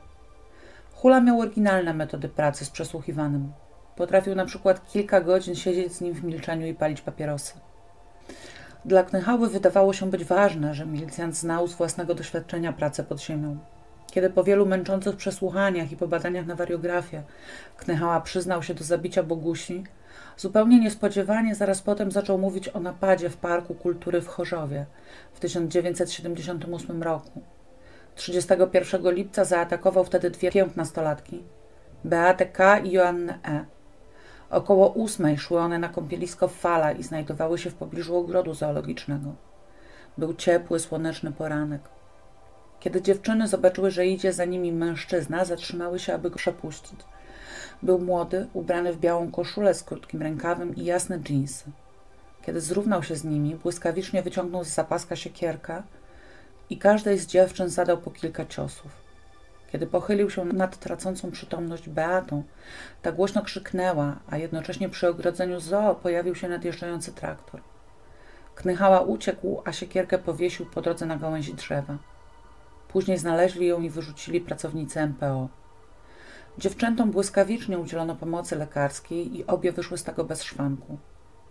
Hula 0.94 1.20
miał 1.20 1.40
oryginalne 1.40 1.94
metody 1.94 2.28
pracy 2.28 2.64
z 2.64 2.70
przesłuchiwanym. 2.70 3.52
Potrafił 3.96 4.34
na 4.34 4.44
przykład 4.44 4.92
kilka 4.92 5.20
godzin 5.20 5.54
siedzieć 5.54 5.92
z 5.92 6.00
nim 6.00 6.14
w 6.14 6.24
milczeniu 6.24 6.66
i 6.66 6.74
palić 6.74 7.00
papierosy. 7.00 7.54
Dla 8.84 9.02
Knychały 9.02 9.48
wydawało 9.48 9.92
się 9.92 10.10
być 10.10 10.24
ważne, 10.24 10.74
że 10.74 10.86
milicjant 10.86 11.36
znał 11.36 11.66
z 11.66 11.74
własnego 11.74 12.14
doświadczenia 12.14 12.72
pracę 12.72 13.04
pod 13.04 13.20
ziemią. 13.20 13.58
Kiedy 14.18 14.30
po 14.30 14.44
wielu 14.44 14.66
męczących 14.66 15.16
przesłuchaniach 15.16 15.92
i 15.92 15.96
po 15.96 16.08
badaniach 16.08 16.46
na 16.46 16.54
wariografię 16.54 17.22
Knychała 17.76 18.20
przyznał 18.20 18.62
się 18.62 18.74
do 18.74 18.84
zabicia 18.84 19.22
Bogusi, 19.22 19.84
Zupełnie 20.36 20.80
niespodziewanie 20.80 21.54
zaraz 21.54 21.82
potem 21.82 22.10
zaczął 22.10 22.38
mówić 22.38 22.68
o 22.68 22.80
napadzie 22.80 23.30
w 23.30 23.36
Parku 23.36 23.74
Kultury 23.74 24.20
w 24.20 24.28
Chorzowie 24.28 24.86
w 25.32 25.40
1978 25.40 27.02
roku. 27.02 27.42
31 28.14 29.14
lipca 29.14 29.44
zaatakował 29.44 30.04
wtedy 30.04 30.30
dwie 30.30 30.50
piętnastolatki, 30.52 31.42
Beatę 32.04 32.46
K. 32.46 32.78
i 32.78 32.90
Joannę 32.90 33.38
E. 33.44 33.64
Około 34.50 34.88
ósmej 34.88 35.38
szły 35.38 35.60
one 35.60 35.78
na 35.78 35.88
kąpielisko 35.88 36.48
Fala 36.48 36.92
i 36.92 37.02
znajdowały 37.02 37.58
się 37.58 37.70
w 37.70 37.74
pobliżu 37.74 38.16
ogrodu 38.16 38.54
zoologicznego. 38.54 39.32
Był 40.18 40.34
ciepły, 40.34 40.80
słoneczny 40.80 41.32
poranek. 41.32 41.97
Kiedy 42.80 43.02
dziewczyny 43.02 43.48
zobaczyły, 43.48 43.90
że 43.90 44.06
idzie 44.06 44.32
za 44.32 44.44
nimi 44.44 44.72
mężczyzna, 44.72 45.44
zatrzymały 45.44 45.98
się, 45.98 46.14
aby 46.14 46.30
go 46.30 46.36
przepuścić– 46.36 47.00
był 47.82 47.98
młody, 47.98 48.46
ubrany 48.52 48.92
w 48.92 48.98
białą 48.98 49.30
koszulę 49.30 49.74
z 49.74 49.82
krótkim 49.82 50.22
rękawem 50.22 50.76
i 50.76 50.84
jasne 50.84 51.18
dżinsy. 51.18 51.64
Kiedy 52.42 52.60
zrównał 52.60 53.02
się 53.02 53.16
z 53.16 53.24
nimi, 53.24 53.54
błyskawicznie 53.54 54.22
wyciągnął 54.22 54.64
z 54.64 54.68
zapaska 54.68 55.16
siekierkę 55.16 55.82
i 56.70 56.78
każdej 56.78 57.18
z 57.18 57.26
dziewczyn 57.26 57.68
zadał 57.68 57.98
po 57.98 58.10
kilka 58.10 58.46
ciosów. 58.46 59.08
Kiedy 59.72 59.86
pochylił 59.86 60.30
się 60.30 60.44
nad 60.44 60.78
tracącą 60.78 61.30
przytomność 61.30 61.88
Beatą, 61.88 62.42
ta 63.02 63.12
głośno 63.12 63.42
krzyknęła, 63.42 64.16
a 64.30 64.36
jednocześnie 64.36 64.88
przy 64.88 65.08
ogrodzeniu 65.08 65.60
zoo 65.60 65.94
pojawił 65.94 66.34
się 66.34 66.48
nadjeżdżający 66.48 67.12
traktor. 67.12 67.60
Knychała 68.54 69.00
uciekł, 69.00 69.62
a 69.64 69.72
siekierkę 69.72 70.18
powiesił 70.18 70.66
po 70.66 70.82
drodze 70.82 71.06
na 71.06 71.16
gałęzi 71.16 71.54
drzewa. 71.54 71.98
Później 72.88 73.18
znaleźli 73.18 73.66
ją 73.66 73.80
i 73.80 73.90
wyrzucili 73.90 74.40
pracownicy 74.40 75.00
MPO. 75.00 75.48
Dziewczętom 76.58 77.10
błyskawicznie 77.10 77.78
udzielono 77.78 78.16
pomocy 78.16 78.56
lekarskiej 78.56 79.36
i 79.36 79.46
obie 79.46 79.72
wyszły 79.72 79.98
z 79.98 80.04
tego 80.04 80.24
bez 80.24 80.42
szwanku. 80.42 80.98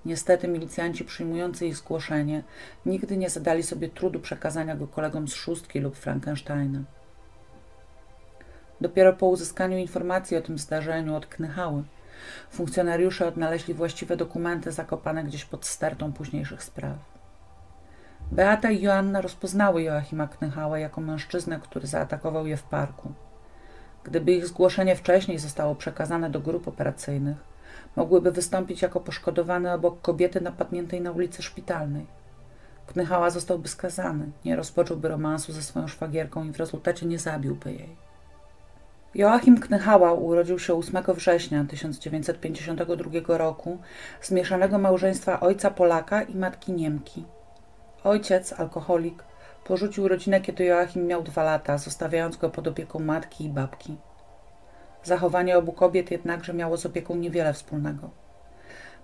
Niestety 0.06 0.47
milicjanci 0.47 1.06
przyjmujący 1.06 1.67
ich 1.67 1.78
zgłoszenie 1.78 2.43
nigdy 2.86 3.17
nie 3.17 3.30
zadali 3.30 3.63
sobie 3.63 3.89
trudu 3.89 4.19
przekazania 4.19 4.76
go 4.76 4.88
kolegom 4.88 5.28
z 5.28 5.34
szóstki 5.34 5.80
lub 5.80 5.95
Frankensteina. 5.95 6.80
Dopiero 8.82 9.13
po 9.13 9.26
uzyskaniu 9.28 9.78
informacji 9.78 10.38
o 10.38 10.41
tym 10.41 10.58
zdarzeniu 10.58 11.15
od 11.15 11.26
Knychały 11.26 11.84
funkcjonariusze 12.50 13.28
odnaleźli 13.28 13.73
właściwe 13.73 14.17
dokumenty 14.17 14.71
zakopane 14.71 15.23
gdzieś 15.23 15.45
pod 15.45 15.65
stertą 15.65 16.13
późniejszych 16.13 16.63
spraw. 16.63 17.16
Beata 18.31 18.71
i 18.71 18.81
Joanna 18.81 19.21
rozpoznały 19.21 19.83
Joachima 19.83 20.27
Knychałę 20.27 20.81
jako 20.81 21.01
mężczyznę, 21.01 21.59
który 21.63 21.87
zaatakował 21.87 22.47
je 22.47 22.57
w 22.57 22.63
parku. 22.63 23.11
Gdyby 24.03 24.31
ich 24.31 24.47
zgłoszenie 24.47 24.95
wcześniej 24.95 25.39
zostało 25.39 25.75
przekazane 25.75 26.29
do 26.29 26.39
grup 26.39 26.67
operacyjnych, 26.67 27.37
mogłyby 27.95 28.31
wystąpić 28.31 28.81
jako 28.81 28.99
poszkodowane 28.99 29.73
obok 29.73 30.01
kobiety 30.01 30.41
napadniętej 30.41 31.01
na 31.01 31.11
ulicy 31.11 31.43
Szpitalnej. 31.43 32.05
Knychała 32.87 33.29
zostałby 33.29 33.67
skazany, 33.67 34.31
nie 34.45 34.55
rozpocząłby 34.55 35.07
romansu 35.07 35.53
ze 35.53 35.61
swoją 35.61 35.87
szwagierką 35.87 36.43
i 36.43 36.51
w 36.51 36.57
rezultacie 36.57 37.05
nie 37.05 37.19
zabiłby 37.19 37.73
jej. 37.73 37.95
Joachim 39.15 39.59
Knychała 39.59 40.13
urodził 40.13 40.59
się 40.59 40.73
8 40.73 41.03
września 41.07 41.65
1952 41.69 43.37
roku 43.37 43.77
z 44.21 44.31
mieszanego 44.31 44.77
małżeństwa 44.77 45.39
ojca 45.39 45.71
Polaka 45.71 46.21
i 46.21 46.35
matki 46.35 46.71
Niemki. 46.71 47.23
Ojciec, 48.03 48.53
alkoholik, 48.53 49.23
porzucił 49.65 50.07
rodzinę, 50.07 50.41
kiedy 50.41 50.63
Joachim 50.63 51.07
miał 51.07 51.23
dwa 51.23 51.43
lata, 51.43 51.77
zostawiając 51.77 52.38
go 52.38 52.49
pod 52.49 52.67
opieką 52.67 52.99
matki 52.99 53.45
i 53.45 53.49
babki. 53.49 53.97
Zachowanie 55.03 55.57
obu 55.57 55.71
kobiet 55.71 56.12
jednakże 56.12 56.53
miało 56.53 56.77
z 56.77 56.86
opieką 56.86 57.15
niewiele 57.15 57.53
wspólnego. 57.53 58.10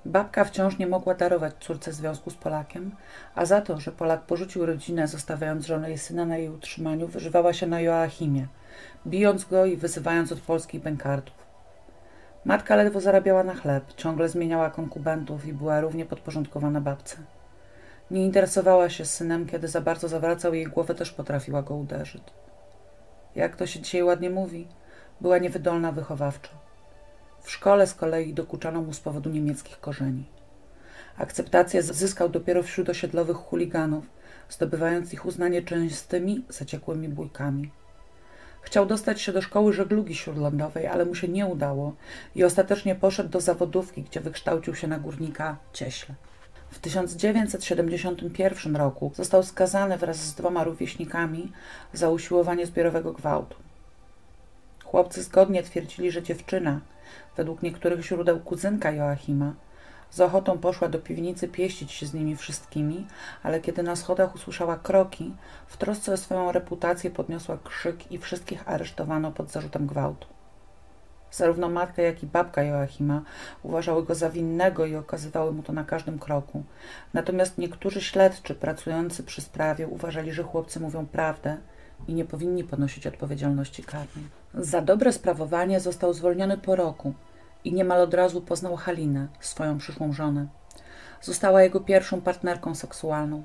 Babka 0.06 0.44
wciąż 0.44 0.78
nie 0.78 0.88
mogła 0.88 1.16
darować 1.16 1.54
córce 1.60 1.94
związku 1.94 2.30
z 2.30 2.36
Polakiem, 2.36 2.92
a 3.36 3.46
za 3.46 3.62
to, 3.62 3.80
że 3.80 3.92
Polak 3.92 4.22
porzucił 4.22 4.66
rodzinę, 4.66 5.08
zostawiając 5.08 5.66
żonę 5.66 5.92
i 5.92 5.98
syna 5.98 6.26
na 6.26 6.38
jej 6.38 6.50
utrzymaniu, 6.50 7.08
wyżywała 7.08 7.54
się 7.54 7.68
na 7.68 7.82
Joachimie, 7.82 8.48
bijąc 9.08 9.46
go 9.46 9.66
i 9.66 9.78
wyzywając 9.78 10.32
od 10.32 10.40
polskich 10.40 10.82
bękartów. 10.82 11.36
Matka 12.46 12.76
ledwo 12.76 13.02
zarabiała 13.02 13.44
na 13.44 13.54
chleb, 13.54 13.94
ciągle 13.98 14.30
zmieniała 14.30 14.70
konkubentów 14.70 15.46
i 15.46 15.54
była 15.54 15.82
równie 15.82 16.06
podporządkowana 16.06 16.82
babce. 16.82 17.18
Nie 18.14 18.26
interesowała 18.26 18.90
się 18.90 19.06
synem, 19.06 19.46
kiedy 19.46 19.68
za 19.68 19.82
bardzo 19.82 20.08
zawracał 20.08 20.54
jej 20.54 20.66
głowę, 20.66 20.96
też 20.96 21.12
potrafiła 21.12 21.62
go 21.62 21.76
uderzyć. 21.76 22.24
Jak 23.36 23.56
to 23.56 23.68
się 23.68 23.80
dzisiaj 23.80 24.04
ładnie 24.04 24.30
mówi, 24.30 24.68
była 25.22 25.38
niewydolna 25.38 25.92
wychowawczo. 25.92 26.50
W 27.42 27.52
szkole 27.52 27.88
z 27.88 27.94
kolei 27.94 28.34
dokuczano 28.34 28.82
mu 28.82 28.94
z 28.94 29.00
powodu 29.00 29.30
niemieckich 29.30 29.80
korzeni. 29.80 30.26
Akceptację 31.18 31.84
zyskał 31.84 32.30
dopiero 32.30 32.64
wśród 32.64 32.90
osiedlowych 32.90 33.38
chuliganów, 33.38 34.06
zdobywając 34.50 35.14
ich 35.14 35.26
uznanie 35.26 35.62
częstymi, 35.62 36.46
zaciekłymi 36.50 37.10
bójkami. 37.10 37.72
Chciał 38.62 38.86
dostać 38.86 39.22
się 39.22 39.32
do 39.32 39.42
szkoły 39.42 39.74
żeglugi 39.74 40.16
śródlądowej, 40.16 40.88
ale 40.88 41.06
mu 41.06 41.16
się 41.16 41.28
nie 41.28 41.46
udało 41.46 41.96
i 42.36 42.44
ostatecznie 42.44 42.96
poszedł 42.96 43.30
do 43.30 43.42
zawodówki, 43.42 44.04
gdzie 44.04 44.20
wykształcił 44.20 44.76
się 44.76 44.88
na 44.88 45.00
górnika 45.00 45.58
cieśle. 45.74 46.16
W 46.74 46.80
1971 46.80 48.76
roku 48.76 49.12
został 49.16 49.44
skazany 49.44 49.98
wraz 49.98 50.18
z 50.18 50.36
dwoma 50.36 50.64
rówieśnikami 50.64 51.52
za 51.94 52.10
usiłowanie 52.10 52.66
zbiorowego 52.66 53.14
gwałtu. 53.14 53.56
Chłopcy 54.84 55.24
zgodnie 55.24 55.64
twierdzili, 55.64 56.12
że 56.12 56.24
dziewczyna, 56.24 56.80
według 57.38 57.64
niektórych 57.64 58.06
źródeł 58.06 58.40
kuzynka 58.40 58.92
Joachima, 58.92 59.54
z 60.12 60.22
ochotą 60.22 60.58
poszła 60.58 60.90
do 60.90 61.00
piwnicy 61.00 61.48
pieścić 61.48 61.92
się 61.92 62.06
z 62.06 62.14
nimi 62.14 62.36
wszystkimi, 62.36 63.08
ale 63.44 63.60
kiedy 63.60 63.84
na 63.84 63.96
schodach 63.96 64.36
usłyszała 64.36 64.78
kroki, 64.78 65.34
w 65.68 65.78
trosce 65.78 66.14
o 66.14 66.18
swoją 66.18 66.52
reputację 66.52 67.12
podniosła 67.12 67.58
krzyk 67.64 68.12
i 68.12 68.18
wszystkich 68.18 68.70
aresztowano 68.70 69.32
pod 69.32 69.52
zarzutem 69.52 69.88
gwałtu. 69.88 70.28
Zarówno 71.34 71.70
matka, 71.70 72.02
jak 72.02 72.24
i 72.24 72.28
babka 72.28 72.64
Joachima 72.64 73.22
uważały 73.64 74.06
go 74.06 74.16
za 74.16 74.30
winnego 74.30 74.86
i 74.86 74.96
okazywały 74.96 75.52
mu 75.52 75.64
to 75.64 75.74
na 75.74 75.84
każdym 75.84 76.20
kroku. 76.20 76.64
Natomiast 77.14 77.58
niektórzy 77.58 78.02
śledczy 78.02 78.56
pracujący 78.56 79.24
przy 79.24 79.42
sprawie 79.42 79.88
uważali, 79.88 80.34
że 80.34 80.44
chłopcy 80.44 80.80
mówią 80.80 81.06
prawdę 81.06 81.58
i 82.08 82.14
nie 82.14 82.26
powinni 82.26 82.64
ponosić 82.64 83.08
odpowiedzialności 83.08 83.84
karnej. 83.84 84.26
Za 84.54 84.82
dobre 84.82 85.14
sprawowanie 85.14 85.80
został 85.80 86.14
zwolniony 86.14 86.58
po 86.58 86.76
roku 86.76 87.14
i 87.64 87.74
niemal 87.74 88.02
od 88.02 88.14
razu 88.14 88.42
poznał 88.42 88.76
Halinę, 88.76 89.28
swoją 89.40 89.78
przyszłą 89.78 90.14
żonę. 90.14 90.48
Została 91.22 91.64
jego 91.64 91.80
pierwszą 91.80 92.22
partnerką 92.22 92.76
seksualną. 92.76 93.44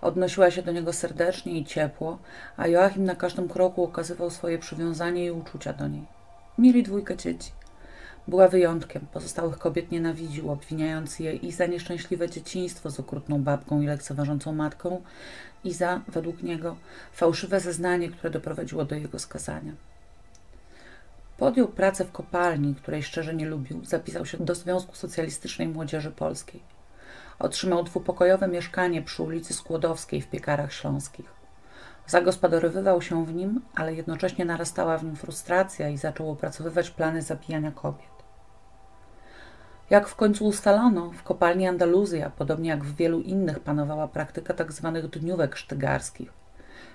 Odnosiła 0.00 0.50
się 0.50 0.62
do 0.62 0.72
niego 0.72 0.92
serdecznie 0.92 1.52
i 1.52 1.64
ciepło, 1.64 2.18
a 2.56 2.66
Joachim 2.66 3.04
na 3.04 3.14
każdym 3.14 3.48
kroku 3.48 3.84
okazywał 3.84 4.30
swoje 4.30 4.58
przywiązanie 4.58 5.24
i 5.24 5.30
uczucia 5.30 5.72
do 5.72 5.88
niej. 5.88 6.15
Mieli 6.58 6.82
dwójkę 6.82 7.16
dzieci. 7.16 7.50
Była 8.28 8.48
wyjątkiem, 8.48 9.06
pozostałych 9.12 9.58
kobiet 9.58 9.90
nienawidził, 9.90 10.50
obwiniając 10.50 11.18
je 11.18 11.36
i 11.36 11.52
za 11.52 11.66
nieszczęśliwe 11.66 12.30
dzieciństwo 12.30 12.90
z 12.90 13.00
okrutną 13.00 13.42
babką 13.42 13.80
i 13.80 13.86
lekceważącą 13.86 14.52
matką, 14.52 15.02
i 15.64 15.72
za, 15.72 16.00
według 16.08 16.42
niego, 16.42 16.76
fałszywe 17.12 17.60
zeznanie, 17.60 18.08
które 18.08 18.30
doprowadziło 18.30 18.84
do 18.84 18.94
jego 18.94 19.18
skazania. 19.18 19.72
Podjął 21.38 21.68
pracę 21.68 22.04
w 22.04 22.12
kopalni, 22.12 22.74
której 22.74 23.02
szczerze 23.02 23.34
nie 23.34 23.46
lubił, 23.46 23.84
zapisał 23.84 24.26
się 24.26 24.38
do 24.38 24.54
Związku 24.54 24.94
Socjalistycznej 24.94 25.68
Młodzieży 25.68 26.10
Polskiej. 26.10 26.60
Otrzymał 27.38 27.84
dwupokojowe 27.84 28.48
mieszkanie 28.48 29.02
przy 29.02 29.22
ulicy 29.22 29.54
Skłodowskiej 29.54 30.22
w 30.22 30.30
Piekarach 30.30 30.72
Śląskich. 30.72 31.45
Zagospodarowywał 32.06 33.02
się 33.02 33.26
w 33.26 33.34
nim, 33.34 33.60
ale 33.74 33.94
jednocześnie 33.94 34.44
narastała 34.44 34.98
w 34.98 35.04
nim 35.04 35.16
frustracja 35.16 35.88
i 35.88 35.96
zaczął 35.96 36.30
opracowywać 36.30 36.90
plany 36.90 37.22
zabijania 37.22 37.72
kobiet. 37.72 38.16
Jak 39.90 40.08
w 40.08 40.16
końcu 40.16 40.46
ustalono, 40.46 41.10
w 41.10 41.22
kopalni 41.22 41.68
Andaluzja, 41.68 42.30
podobnie 42.30 42.70
jak 42.70 42.84
w 42.84 42.96
wielu 42.96 43.20
innych, 43.20 43.60
panowała 43.60 44.08
praktyka 44.08 44.54
tzw. 44.54 45.00
Tak 45.02 45.20
dniówek 45.20 45.56
sztygarskich. 45.56 46.32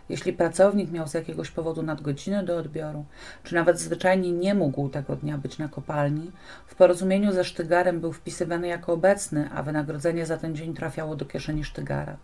Jeśli 0.10 0.34
pracownik 0.34 0.91
miał 0.91 1.08
z 1.08 1.13
jakiegoś 1.13 1.52
powodu 1.52 1.84
nadgodziny 1.84 2.43
do 2.43 2.58
odbioru, 2.58 3.06
czy 3.43 3.56
nawet 3.56 3.80
zwyczajnie 3.80 4.32
nie 4.32 4.56
mógł 4.56 4.89
tego 4.89 5.15
dnia 5.15 5.38
być 5.38 5.58
na 5.58 5.67
kopalni, 5.67 6.32
w 6.67 6.76
porozumieniu 6.76 7.32
ze 7.32 7.43
sztygarem 7.43 8.00
był 8.00 8.13
wpisywany 8.13 8.67
jako 8.67 8.93
obecny, 8.93 9.50
a 9.56 9.63
wynagrodzenie 9.63 10.26
za 10.26 10.38
ten 10.38 10.56
dzień 10.56 10.74
trafiało 10.74 11.15
do 11.15 11.26
kieszeni 11.26 11.63
sztygara. 11.63 12.17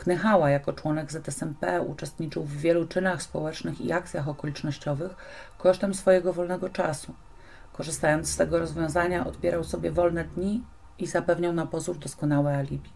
Knychała 0.00 0.50
jako 0.50 0.72
członek 0.72 1.12
ZSMP 1.12 1.80
uczestniczył 1.86 2.44
w 2.44 2.56
wielu 2.56 2.86
czynach 2.86 3.22
społecznych 3.22 3.80
i 3.80 3.92
akcjach 3.92 4.28
okolicznościowych 4.28 5.16
kosztem 5.58 5.94
swojego 5.94 6.32
wolnego 6.32 6.68
czasu. 6.68 7.14
Korzystając 7.72 8.28
z 8.28 8.36
tego 8.36 8.58
rozwiązania, 8.58 9.26
odbierał 9.26 9.64
sobie 9.64 9.92
wolne 9.92 10.24
dni 10.24 10.64
i 10.98 11.06
zapewniał 11.06 11.52
na 11.52 11.66
pozór 11.66 11.98
doskonałe 11.98 12.56
alibi. 12.56 12.90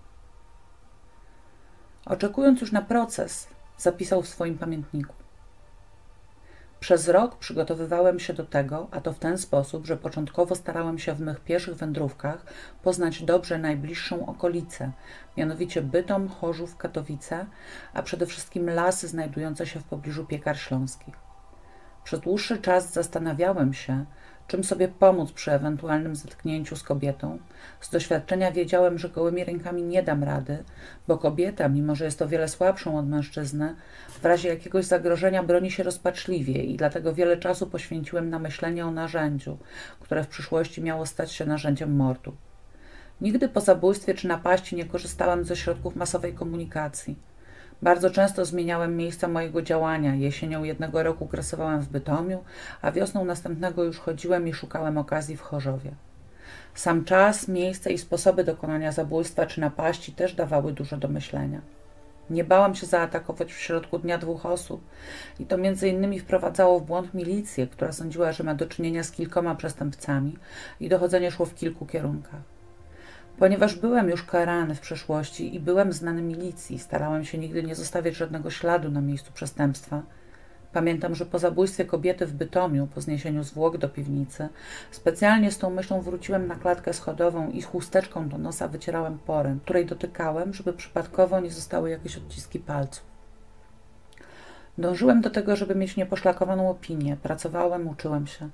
Oczekując 2.06 2.60
już 2.60 2.72
na 2.72 2.82
proces, 2.82 3.48
zapisał 3.78 4.22
w 4.22 4.28
swoim 4.28 4.58
pamiętniku. 4.58 5.14
Przez 6.84 7.08
rok 7.08 7.36
przygotowywałem 7.36 8.20
się 8.20 8.32
do 8.32 8.44
tego, 8.44 8.88
a 8.90 9.00
to 9.00 9.12
w 9.12 9.18
ten 9.18 9.38
sposób, 9.38 9.86
że 9.86 9.96
początkowo 9.96 10.54
starałem 10.54 10.98
się 10.98 11.14
w 11.14 11.20
mych 11.20 11.40
pieszych 11.40 11.74
wędrówkach 11.74 12.46
poznać 12.82 13.22
dobrze 13.22 13.58
najbliższą 13.58 14.26
okolicę, 14.26 14.92
mianowicie 15.36 15.82
Bytom, 15.82 16.28
Chorzów, 16.28 16.76
Katowice, 16.76 17.46
a 17.94 18.02
przede 18.02 18.26
wszystkim 18.26 18.70
lasy 18.70 19.08
znajdujące 19.08 19.66
się 19.66 19.80
w 19.80 19.84
pobliżu 19.84 20.26
piekar 20.26 20.58
śląskich. 20.58 21.14
Przez 22.04 22.20
dłuższy 22.20 22.58
czas 22.58 22.92
zastanawiałem 22.92 23.74
się, 23.74 24.04
czym 24.46 24.64
sobie 24.64 24.88
pomóc 24.88 25.32
przy 25.32 25.52
ewentualnym 25.52 26.16
zetknięciu 26.16 26.76
z 26.76 26.82
kobietą. 26.82 27.38
Z 27.80 27.90
doświadczenia 27.90 28.52
wiedziałem, 28.52 28.98
że 28.98 29.08
gołymi 29.08 29.44
rękami 29.44 29.82
nie 29.82 30.02
dam 30.02 30.24
rady, 30.24 30.64
bo 31.08 31.18
kobieta, 31.18 31.68
mimo 31.68 31.94
że 31.94 32.04
jest 32.04 32.22
o 32.22 32.28
wiele 32.28 32.48
słabszą 32.48 32.98
od 32.98 33.08
mężczyzny, 33.08 33.74
w 34.08 34.24
razie 34.24 34.48
jakiegoś 34.48 34.84
zagrożenia 34.84 35.42
broni 35.42 35.70
się 35.70 35.82
rozpaczliwie 35.82 36.62
i 36.62 36.76
dlatego 36.76 37.14
wiele 37.14 37.36
czasu 37.36 37.66
poświęciłem 37.66 38.30
na 38.30 38.38
myślenie 38.38 38.86
o 38.86 38.90
narzędziu, 38.90 39.58
które 40.00 40.24
w 40.24 40.28
przyszłości 40.28 40.82
miało 40.82 41.06
stać 41.06 41.32
się 41.32 41.46
narzędziem 41.46 41.96
mordu. 41.96 42.36
Nigdy 43.20 43.48
po 43.48 43.60
zabójstwie 43.60 44.14
czy 44.14 44.28
napaści 44.28 44.76
nie 44.76 44.84
korzystałem 44.84 45.44
ze 45.44 45.56
środków 45.56 45.96
masowej 45.96 46.34
komunikacji. 46.34 47.16
Bardzo 47.84 48.10
często 48.10 48.44
zmieniałem 48.44 48.96
miejsca 48.96 49.28
mojego 49.28 49.62
działania. 49.62 50.14
Jesienią 50.14 50.64
jednego 50.64 51.02
roku 51.02 51.26
grasowałem 51.26 51.80
w 51.80 51.88
Bytomiu, 51.88 52.44
a 52.82 52.92
wiosną 52.92 53.24
następnego 53.24 53.84
już 53.84 53.98
chodziłem 53.98 54.48
i 54.48 54.52
szukałem 54.52 54.98
okazji 54.98 55.36
w 55.36 55.40
Chorzowie. 55.40 55.90
Sam 56.74 57.04
czas, 57.04 57.48
miejsce 57.48 57.92
i 57.92 57.98
sposoby 57.98 58.44
dokonania 58.44 58.92
zabójstwa 58.92 59.46
czy 59.46 59.60
napaści 59.60 60.12
też 60.12 60.34
dawały 60.34 60.72
dużo 60.72 60.96
do 60.96 61.08
myślenia. 61.08 61.60
Nie 62.30 62.44
bałam 62.44 62.74
się 62.74 62.86
zaatakować 62.86 63.52
w 63.52 63.60
środku 63.60 63.98
dnia 63.98 64.18
dwóch 64.18 64.46
osób 64.46 64.84
i 65.40 65.46
to 65.46 65.58
między 65.58 65.88
innymi 65.88 66.20
wprowadzało 66.20 66.80
w 66.80 66.84
błąd 66.84 67.14
milicję, 67.14 67.66
która 67.66 67.92
sądziła, 67.92 68.32
że 68.32 68.44
ma 68.44 68.54
do 68.54 68.66
czynienia 68.66 69.02
z 69.02 69.10
kilkoma 69.10 69.54
przestępcami 69.54 70.38
i 70.80 70.88
dochodzenie 70.88 71.30
szło 71.30 71.46
w 71.46 71.54
kilku 71.54 71.86
kierunkach. 71.86 72.53
Ponieważ 73.38 73.76
byłem 73.76 74.08
już 74.08 74.22
karany 74.22 74.74
w 74.74 74.80
przeszłości 74.80 75.54
i 75.54 75.60
byłem 75.60 75.92
znany 75.92 76.22
milicji, 76.22 76.78
starałem 76.78 77.24
się 77.24 77.38
nigdy 77.38 77.62
nie 77.62 77.74
zostawiać 77.74 78.16
żadnego 78.16 78.50
śladu 78.50 78.90
na 78.90 79.00
miejscu 79.00 79.32
przestępstwa– 79.32 80.02
Pamiętam, 80.74 81.14
że 81.14 81.26
po 81.26 81.38
zabójstwie 81.38 81.84
kobiety 81.84 82.26
w 82.26 82.32
Bytomiu, 82.32 82.88
po 82.94 83.00
zniesieniu 83.00 83.42
zwłok 83.42 83.78
do 83.78 83.88
piwnicy, 83.88 84.48
specjalnie 84.90 85.50
z 85.50 85.58
tą 85.58 85.70
myślą 85.70 86.00
wróciłem 86.00 86.46
na 86.46 86.54
klatkę 86.54 86.92
schodową 86.92 87.50
i 87.50 87.62
chusteczką 87.62 88.28
do 88.28 88.38
nosa 88.38 88.68
wycierałem 88.68 89.18
porę, 89.18 89.56
której 89.62 89.86
dotykałem, 89.86 90.54
żeby 90.54 90.72
przypadkowo 90.72 91.40
nie 91.40 91.50
zostały 91.50 91.90
jakieś 91.90 92.16
odciski 92.16 92.58
palców. 92.58 93.04
Dążyłem 94.78 95.20
do 95.20 95.30
tego, 95.30 95.56
żeby 95.56 95.74
mieć 95.74 95.96
nieposzlakowaną 95.96 96.70
opinię. 96.70 97.16
Pracowałem, 97.22 97.88
uczyłem 97.88 98.26
się. 98.26 98.48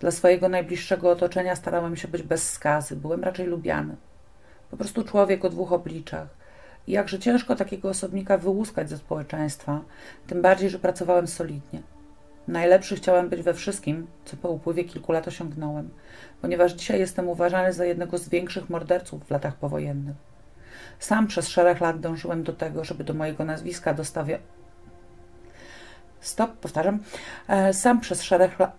Dla 0.00 0.10
swojego 0.10 0.48
najbliższego 0.48 1.10
otoczenia 1.10 1.56
starałem 1.56 1.96
się 1.96 2.08
być 2.08 2.22
bez 2.22 2.50
skazy. 2.50 2.96
Byłem 2.96 3.24
raczej 3.24 3.46
lubiany. 3.46 3.96
Po 4.74 4.78
prostu 4.78 5.04
człowiek 5.04 5.44
o 5.44 5.50
dwóch 5.50 5.72
obliczach– 5.72 6.28
i 6.86 6.92
jakże 6.92 7.18
ciężko 7.18 7.56
takiego 7.56 7.88
osobnika 7.88 8.38
wyłuskać 8.38 8.90
ze 8.90 8.98
społeczeństwa, 8.98 9.80
tym 10.26 10.42
bardziej, 10.42 10.70
że 10.70 10.78
pracowałem 10.78 11.26
solidnie. 11.26 11.82
Najlepszy 12.48 12.96
chciałem 12.96 13.28
być 13.28 13.42
we 13.42 13.54
wszystkim, 13.54 14.06
co 14.24 14.36
po 14.36 14.48
upływie 14.48 14.84
kilku 14.84 15.12
lat 15.12 15.28
osiągnąłem, 15.28 15.90
ponieważ 16.42 16.72
dzisiaj 16.72 17.00
jestem 17.00 17.28
uważany 17.28 17.72
za 17.72 17.84
jednego 17.84 18.18
z 18.18 18.28
większych 18.28 18.70
morderców 18.70 19.24
w 19.24 19.30
latach 19.30 19.56
powojennych. 19.56 20.16
Sam 20.98 21.26
przez 21.26 21.48
szereg 21.48 21.80
lat 21.80 22.00
dążyłem 22.00 22.42
do 22.42 22.52
tego, 22.52 22.84
żeby 22.84 23.04
do 23.04 23.14
mojego 23.14 23.44
nazwiska 23.44 23.94
dostawia... 23.94 24.38
Stop, 26.20 26.52
powtarzam. 26.52 26.98
E, 27.48 27.74
sam 27.74 28.00
przez 28.00 28.22
szereg 28.22 28.58
lat... 28.58 28.76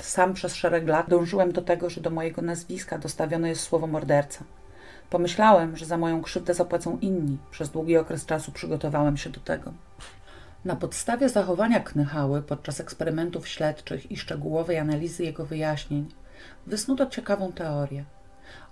Sam 0.00 0.34
przez 0.34 0.54
szereg 0.54 0.88
lat 0.88 1.08
dążyłem 1.08 1.52
do 1.52 1.62
tego, 1.62 1.90
że 1.90 2.00
do 2.00 2.10
mojego 2.10 2.42
nazwiska 2.42 2.98
dostawione 2.98 3.48
jest 3.48 3.60
słowo 3.60 3.86
morderca. 3.86 4.44
Pomyślałem, 5.10 5.76
że 5.76 5.86
za 5.86 5.98
moją 5.98 6.22
krzywdę 6.22 6.54
zapłacą 6.54 6.98
inni. 7.00 7.38
Przez 7.50 7.70
długi 7.70 7.96
okres 7.96 8.26
czasu 8.26 8.52
przygotowałem 8.52 9.16
się 9.16 9.30
do 9.30 9.40
tego. 9.40 9.72
Na 10.64 10.76
podstawie 10.76 11.28
zachowania 11.28 11.80
Knychały 11.80 12.42
podczas 12.42 12.80
eksperymentów 12.80 13.48
śledczych 13.48 14.12
i 14.12 14.16
szczegółowej 14.16 14.78
analizy 14.78 15.24
jego 15.24 15.46
wyjaśnień 15.46 16.08
wysnuto 16.66 17.06
ciekawą 17.06 17.52
teorię. 17.52 18.04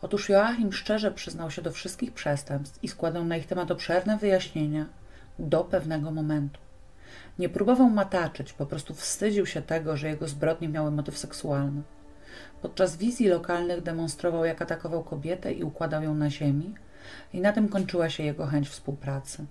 Otóż 0.02 0.28
Joachim 0.28 0.72
szczerze 0.72 1.12
przyznał 1.12 1.50
się 1.50 1.62
do 1.62 1.72
wszystkich 1.72 2.12
przestępstw 2.12 2.84
i 2.84 2.88
składał 2.88 3.24
na 3.24 3.36
ich 3.36 3.46
temat 3.46 3.70
obszerne 3.70 4.18
wyjaśnienia 4.18 4.86
do 5.38 5.64
pewnego 5.64 6.10
momentu. 6.10 6.60
Nie 7.38 7.48
próbował 7.48 7.90
mataczyć, 7.90 8.52
po 8.52 8.66
prostu 8.66 8.94
wstydził 8.94 9.46
się 9.46 9.62
tego, 9.62 9.96
że 9.96 10.08
jego 10.08 10.28
zbrodnie 10.28 10.68
miały 10.68 10.90
motyw 10.90 11.18
seksualny. 11.18 11.82
Podczas 12.66 12.96
wizji 12.96 13.28
lokalnych 13.28 13.82
demonstrował, 13.82 14.44
jak 14.44 14.62
atakował 14.62 15.04
kobietę 15.04 15.52
i 15.52 15.64
układał 15.64 16.02
ją 16.02 16.14
na 16.14 16.30
ziemi, 16.30 16.74
i 17.32 17.40
na 17.40 17.52
tym 17.52 17.68
kończyła 17.68 18.10
się 18.10 18.22
jego 18.22 18.46
chęć 18.46 18.68
współpracy. 18.68 19.46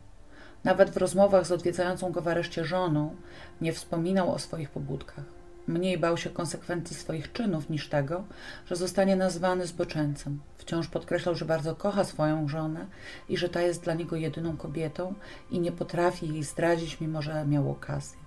Nawet 0.64 0.90
w 0.90 0.98
rozmowach 0.98 1.46
z 1.46 1.52
odwiedzającą 1.52 2.12
go 2.12 2.22
w 2.22 2.28
areszcie 2.28 2.66
żoną 2.66 3.16
nie 3.62 3.74
wspominał 3.74 4.34
o 4.34 4.40
swoich 4.40 4.70
pobudkach. 4.70 5.24
Mniej 5.68 5.98
bał 5.98 6.18
się 6.18 6.30
konsekwencji 6.30 6.96
swoich 6.96 7.32
czynów 7.32 7.70
niż 7.70 7.90
tego, 7.90 8.24
że 8.66 8.76
zostanie 8.76 9.16
nazwany 9.16 9.68
zboczeńcem. 9.68 10.40
Wciąż 10.58 10.88
podkreślał, 10.88 11.36
że 11.36 11.46
bardzo 11.46 11.76
kocha 11.76 12.04
swoją 12.04 12.48
żonę 12.48 12.86
i 13.30 13.38
że 13.38 13.50
ta 13.50 13.62
jest 13.62 13.84
dla 13.84 13.94
niego 13.94 14.16
jedyną 14.16 14.58
kobietą 14.58 15.14
i 15.52 15.60
nie 15.60 15.72
potrafi 15.72 16.34
jej 16.34 16.44
zdradzić, 16.44 17.02
mimo 17.02 17.22
że 17.22 17.46
miał 17.46 17.72
okazję. 17.72 18.20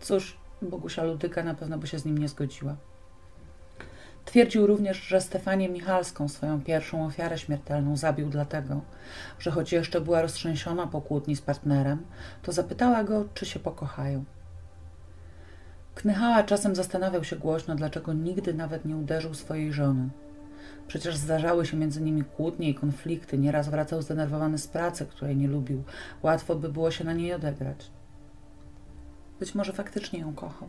Cóż, 0.00 0.38
Bogusia 0.62 1.04
Ludyka 1.04 1.42
na 1.42 1.54
pewno 1.54 1.78
by 1.78 1.86
się 1.86 1.98
z 1.98 2.04
nim 2.04 2.18
nie 2.18 2.28
zgodziła. 2.28 2.76
Twierdził 4.26 4.66
również, 4.66 4.96
że 5.02 5.20
Stefanię 5.20 5.68
Michalską, 5.68 6.28
swoją 6.28 6.60
pierwszą 6.60 7.06
ofiarę 7.06 7.38
śmiertelną, 7.38 7.96
zabił 7.96 8.28
dlatego, 8.28 8.80
że 9.38 9.50
choć 9.50 9.72
jeszcze 9.72 10.00
była 10.00 10.22
roztrzęsiona 10.22 10.86
po 10.86 11.00
kłótni 11.00 11.36
z 11.36 11.40
partnerem, 11.40 12.06
to 12.42 12.52
zapytała 12.52 13.04
go, 13.04 13.24
czy 13.34 13.46
się 13.46 13.60
pokochają. 13.60 14.24
Knychała 15.94 16.42
czasem 16.42 16.74
zastanawiał 16.74 17.24
się 17.24 17.36
głośno, 17.36 17.74
dlaczego 17.74 18.12
nigdy 18.12 18.54
nawet 18.54 18.84
nie 18.84 18.96
uderzył 18.96 19.34
swojej 19.34 19.72
żony. 19.72 20.08
Przecież 20.86 21.16
zdarzały 21.16 21.66
się 21.66 21.76
między 21.76 22.02
nimi 22.02 22.24
kłótnie 22.24 22.70
i 22.70 22.74
konflikty, 22.74 23.38
nieraz 23.38 23.68
wracał 23.68 24.02
zdenerwowany 24.02 24.58
z 24.58 24.68
pracy, 24.68 25.06
której 25.06 25.36
nie 25.36 25.48
lubił. 25.48 25.84
Łatwo 26.22 26.54
by 26.54 26.68
było 26.68 26.90
się 26.90 27.04
na 27.04 27.12
niej 27.12 27.34
odegrać. 27.34 27.90
Być 29.40 29.54
może 29.54 29.72
faktycznie 29.72 30.20
ją 30.20 30.34
kochał. 30.34 30.68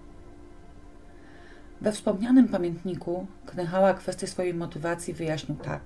We 1.81 1.91
wspomnianym 1.91 2.47
pamiętniku 2.47 3.27
Knychała 3.45 3.93
kwestię 3.93 4.27
swojej 4.27 4.53
motywacji 4.53 5.13
wyjaśnił 5.13 5.57
tak. 5.57 5.81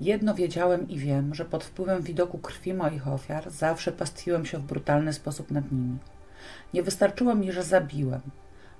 Jedno 0.00 0.34
wiedziałem 0.34 0.88
i 0.88 0.98
wiem, 0.98 1.34
że 1.34 1.44
pod 1.44 1.64
wpływem 1.64 2.02
widoku 2.02 2.38
krwi 2.38 2.74
moich 2.74 3.08
ofiar 3.08 3.50
zawsze 3.50 3.92
pastwiłem 3.92 4.46
się 4.46 4.58
w 4.58 4.62
brutalny 4.62 5.12
sposób 5.12 5.50
nad 5.50 5.72
nimi. 5.72 5.98
Nie 6.74 6.82
wystarczyło 6.82 7.34
mi, 7.34 7.52
że 7.52 7.62
zabiłem. 7.62 8.20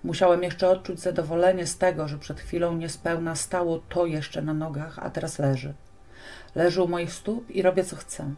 Musiałem 0.05 0.42
jeszcze 0.42 0.68
odczuć 0.68 1.01
zadowolenie 1.01 1.66
z 1.66 1.79
tego, 1.79 2.09
że 2.09 2.18
przed 2.18 2.40
chwilą 2.40 2.77
niespełna 2.77 3.35
stało 3.35 3.79
to 3.88 4.07
jeszcze 4.07 4.42
na 4.42 4.55
nogach, 4.55 4.99
a 4.99 5.11
teraz 5.11 5.38
leży. 5.38 5.75
Leży 6.55 6.83
u 6.83 6.88
moich 6.88 7.12
stóp 7.12 7.51
i 7.51 7.62
robię 7.62 7.85
co 7.85 7.96
chcę. 7.96 8.35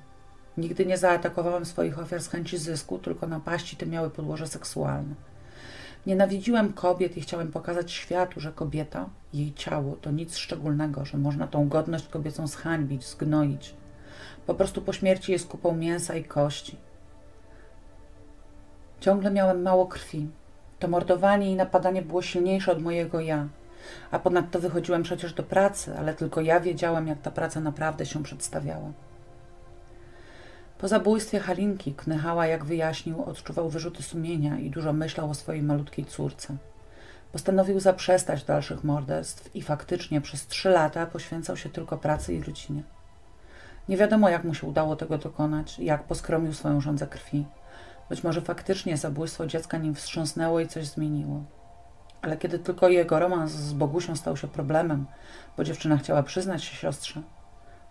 Nigdy 0.56 0.86
nie 0.86 0.98
zaatakowałem 0.98 1.64
swoich 1.64 1.98
ofiar 1.98 2.22
z 2.22 2.28
chęci 2.28 2.58
zysku, 2.58 2.98
tylko 2.98 3.26
napaści 3.26 3.76
te 3.76 3.86
miały 3.86 4.10
podłoże 4.10 4.46
seksualne. 4.46 5.14
Nienawidziłem 6.06 6.72
kobiet 6.72 7.16
i 7.16 7.20
chciałem 7.20 7.52
pokazać 7.52 7.92
światu, 7.92 8.40
że 8.40 8.52
kobieta, 8.52 9.08
jej 9.34 9.54
ciało 9.54 9.96
to 9.96 10.10
nic 10.10 10.36
szczególnego, 10.36 11.04
że 11.04 11.18
można 11.18 11.46
tą 11.46 11.68
godność 11.68 12.08
kobiecą 12.08 12.46
zhańbić, 12.46 13.06
zgnoić. 13.06 13.74
Po 14.46 14.54
prostu 14.54 14.82
po 14.82 14.92
śmierci 14.92 15.32
jest 15.32 15.48
kupą 15.48 15.76
mięsa 15.76 16.14
i 16.14 16.24
kości. 16.24 16.76
Ciągle 19.00 19.30
miałem 19.30 19.62
mało 19.62 19.86
krwi. 19.86 20.28
To 20.78 20.88
mordowanie 20.88 21.50
i 21.50 21.56
napadanie 21.56 22.02
było 22.02 22.22
silniejsze 22.22 22.72
od 22.72 22.82
mojego 22.82 23.20
ja. 23.20 23.48
A 24.10 24.18
ponadto 24.18 24.60
wychodziłem 24.60 25.02
przecież 25.02 25.32
do 25.32 25.42
pracy, 25.42 25.94
ale 25.98 26.14
tylko 26.14 26.40
ja 26.40 26.60
wiedziałem, 26.60 27.06
jak 27.06 27.22
ta 27.22 27.30
praca 27.30 27.60
naprawdę 27.60 28.06
się 28.06 28.22
przedstawiała. 28.22 28.92
Po 30.82 30.88
zabójstwie 30.88 31.40
Halinki 31.40 31.94
Knychała, 31.94 32.46
jak 32.46 32.64
wyjaśnił, 32.64 33.22
odczuwał 33.24 33.68
wyrzuty 33.68 34.02
sumienia 34.02 34.58
i 34.58 34.70
dużo 34.70 34.92
myślał 34.92 35.30
o 35.30 35.34
swojej 35.34 35.62
malutkiej 35.62 36.04
córce. 36.04 36.56
Postanowił 37.32 37.80
zaprzestać 37.80 38.44
dalszych 38.44 38.84
morderstw 38.84 39.56
i 39.56 39.62
faktycznie 39.62 40.20
przez 40.20 40.46
trzy 40.46 40.70
lata 40.70 41.06
poświęcał 41.06 41.56
się 41.56 41.68
tylko 41.68 41.98
pracy 41.98 42.34
i 42.34 42.42
rodzinie. 42.42 42.82
Nie 43.88 43.96
wiadomo, 43.96 44.28
jak 44.28 44.44
mu 44.44 44.54
się 44.54 44.66
udało 44.66 44.96
tego 44.96 45.18
dokonać, 45.18 45.78
jak 45.78 46.04
poskromił 46.04 46.52
swoją 46.52 46.80
żądzę 46.80 47.06
krwi. 47.06 47.46
Być 48.10 48.24
może 48.24 48.40
faktycznie 48.40 48.96
zabójstwo 48.96 49.46
dziecka 49.46 49.78
nim 49.78 49.94
wstrząsnęło 49.94 50.60
i 50.60 50.68
coś 50.68 50.86
zmieniło. 50.86 51.44
Ale 52.22 52.36
kiedy 52.36 52.58
tylko 52.58 52.88
jego 52.88 53.18
romans 53.18 53.50
z 53.52 53.72
Bogusią 53.72 54.16
stał 54.16 54.36
się 54.36 54.48
problemem, 54.48 55.06
bo 55.56 55.64
dziewczyna 55.64 55.96
chciała 55.96 56.22
przyznać 56.22 56.64
się 56.64 56.76
siostrze, 56.76 57.22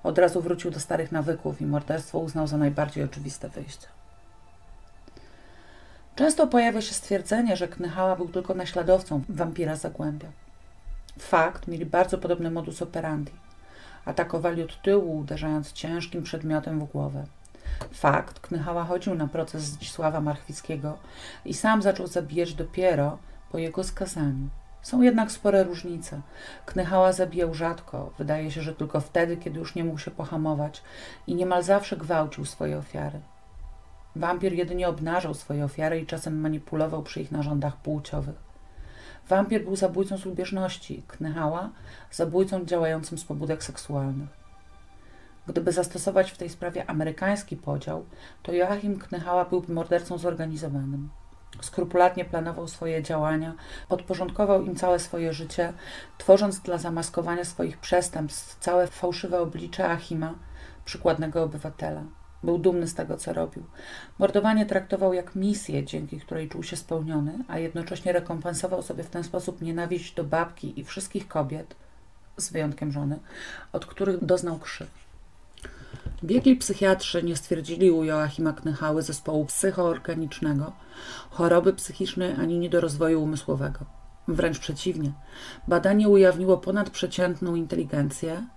od 0.03 0.17
razu 0.17 0.41
wrócił 0.41 0.71
do 0.71 0.79
starych 0.79 1.11
nawyków 1.11 1.61
i 1.61 1.65
morderstwo 1.65 2.19
uznał 2.19 2.47
za 2.47 2.57
najbardziej 2.57 3.03
oczywiste 3.03 3.49
wyjście. 3.49 3.87
Często 6.15 6.47
pojawia 6.47 6.81
się 6.81 6.93
stwierdzenie, 6.93 7.57
że 7.57 7.67
Knychała 7.67 8.15
był 8.15 8.27
tylko 8.27 8.53
naśladowcą 8.53 9.21
wampira 9.29 9.75
Zagłębia. 9.75 10.27
Fakt, 11.19 11.67
mieli 11.67 11.85
bardzo 11.85 12.17
podobny 12.17 12.51
modus 12.51 12.81
operandi. 12.81 13.31
Atakowali 14.05 14.63
od 14.63 14.81
tyłu, 14.81 15.19
uderzając 15.19 15.73
ciężkim 15.73 16.23
przedmiotem 16.23 16.79
w 16.79 16.91
głowę. 16.91 17.25
Fakt, 17.93 18.39
Knychała 18.39 18.83
chodził 18.83 19.15
na 19.15 19.27
proces 19.27 19.61
Zdzisława 19.63 20.21
Marchwickiego 20.21 20.97
i 21.45 21.53
sam 21.53 21.81
zaczął 21.81 22.07
zabijać 22.07 22.53
dopiero 22.53 23.17
po 23.51 23.57
jego 23.57 23.83
skazaniu. 23.83 24.49
Są 24.81 25.01
jednak 25.01 25.31
spore 25.31 25.63
różnice. 25.63 26.21
Knychała 26.65 27.13
zabijał 27.13 27.53
rzadko, 27.53 28.13
wydaje 28.17 28.51
się, 28.51 28.61
że 28.61 28.73
tylko 28.73 28.99
wtedy, 28.99 29.37
kiedy 29.37 29.59
już 29.59 29.75
nie 29.75 29.83
mógł 29.83 29.97
się 29.97 30.11
pohamować 30.11 30.83
i 31.27 31.35
niemal 31.35 31.63
zawsze 31.63 31.97
gwałcił 31.97 32.45
swoje 32.45 32.77
ofiary. 32.77 33.19
Wampir 34.15 34.53
jedynie 34.53 34.89
obnażał 34.89 35.33
swoje 35.33 35.65
ofiary 35.65 35.99
i 35.99 36.05
czasem 36.05 36.39
manipulował 36.39 37.03
przy 37.03 37.21
ich 37.21 37.31
narządach 37.31 37.77
płciowych. 37.77 38.35
Wampir 39.29 39.63
był 39.63 39.75
zabójcą 39.75 40.17
z 40.17 40.25
lubieżności, 40.25 41.03
Knychała 41.07 41.69
zabójcą 42.11 42.65
działającym 42.65 43.17
z 43.17 43.23
pobudek 43.23 43.63
seksualnych. 43.63 44.29
Gdyby 45.47 45.71
zastosować 45.71 46.31
w 46.31 46.37
tej 46.37 46.49
sprawie 46.49 46.89
amerykański 46.89 47.57
podział, 47.57 48.05
to 48.43 48.51
Joachim 48.53 48.99
Knychała 48.99 49.45
byłby 49.45 49.73
mordercą 49.73 50.17
zorganizowanym. 50.17 51.09
Skrupulatnie 51.61 52.25
planował 52.25 52.67
swoje 52.67 53.03
działania, 53.03 53.53
podporządkował 53.89 54.63
im 54.63 54.75
całe 54.75 54.99
swoje 54.99 55.33
życie, 55.33 55.73
tworząc 56.17 56.59
dla 56.59 56.77
zamaskowania 56.77 57.45
swoich 57.45 57.77
przestępstw 57.77 58.59
całe 58.59 58.87
fałszywe 58.87 59.39
oblicze 59.39 59.89
Achima, 59.89 60.35
przykładnego 60.85 61.43
obywatela. 61.43 62.03
Był 62.43 62.57
dumny 62.57 62.87
z 62.87 62.95
tego, 62.95 63.17
co 63.17 63.33
robił. 63.33 63.63
Mordowanie 64.19 64.65
traktował 64.65 65.13
jak 65.13 65.35
misję, 65.35 65.85
dzięki 65.85 66.19
której 66.19 66.49
czuł 66.49 66.63
się 66.63 66.75
spełniony, 66.75 67.33
a 67.47 67.59
jednocześnie 67.59 68.11
rekompensował 68.11 68.81
sobie 68.81 69.03
w 69.03 69.09
ten 69.09 69.23
sposób 69.23 69.61
nienawiść 69.61 70.13
do 70.13 70.23
babki 70.23 70.79
i 70.79 70.83
wszystkich 70.83 71.27
kobiet, 71.27 71.75
z 72.37 72.51
wyjątkiem 72.51 72.91
żony, 72.91 73.19
od 73.73 73.85
których 73.85 74.25
doznał 74.25 74.59
krzyw. 74.59 75.00
Biegli 76.23 76.55
psychiatrzy 76.55 77.23
nie 77.23 77.35
stwierdzili 77.35 77.91
u 77.91 78.03
Joachima 78.03 78.53
Knychały 78.53 79.01
zespołu 79.01 79.45
psychoorganicznego, 79.45 80.73
choroby 81.29 81.73
psychicznej 81.73 82.33
ani 82.33 82.59
niedorozwoju 82.59 83.23
umysłowego. 83.23 83.79
Wręcz 84.27 84.59
przeciwnie. 84.59 85.13
Badanie 85.67 86.09
ujawniło 86.09 86.57
ponadprzeciętną 86.57 87.55
inteligencję, 87.55 88.47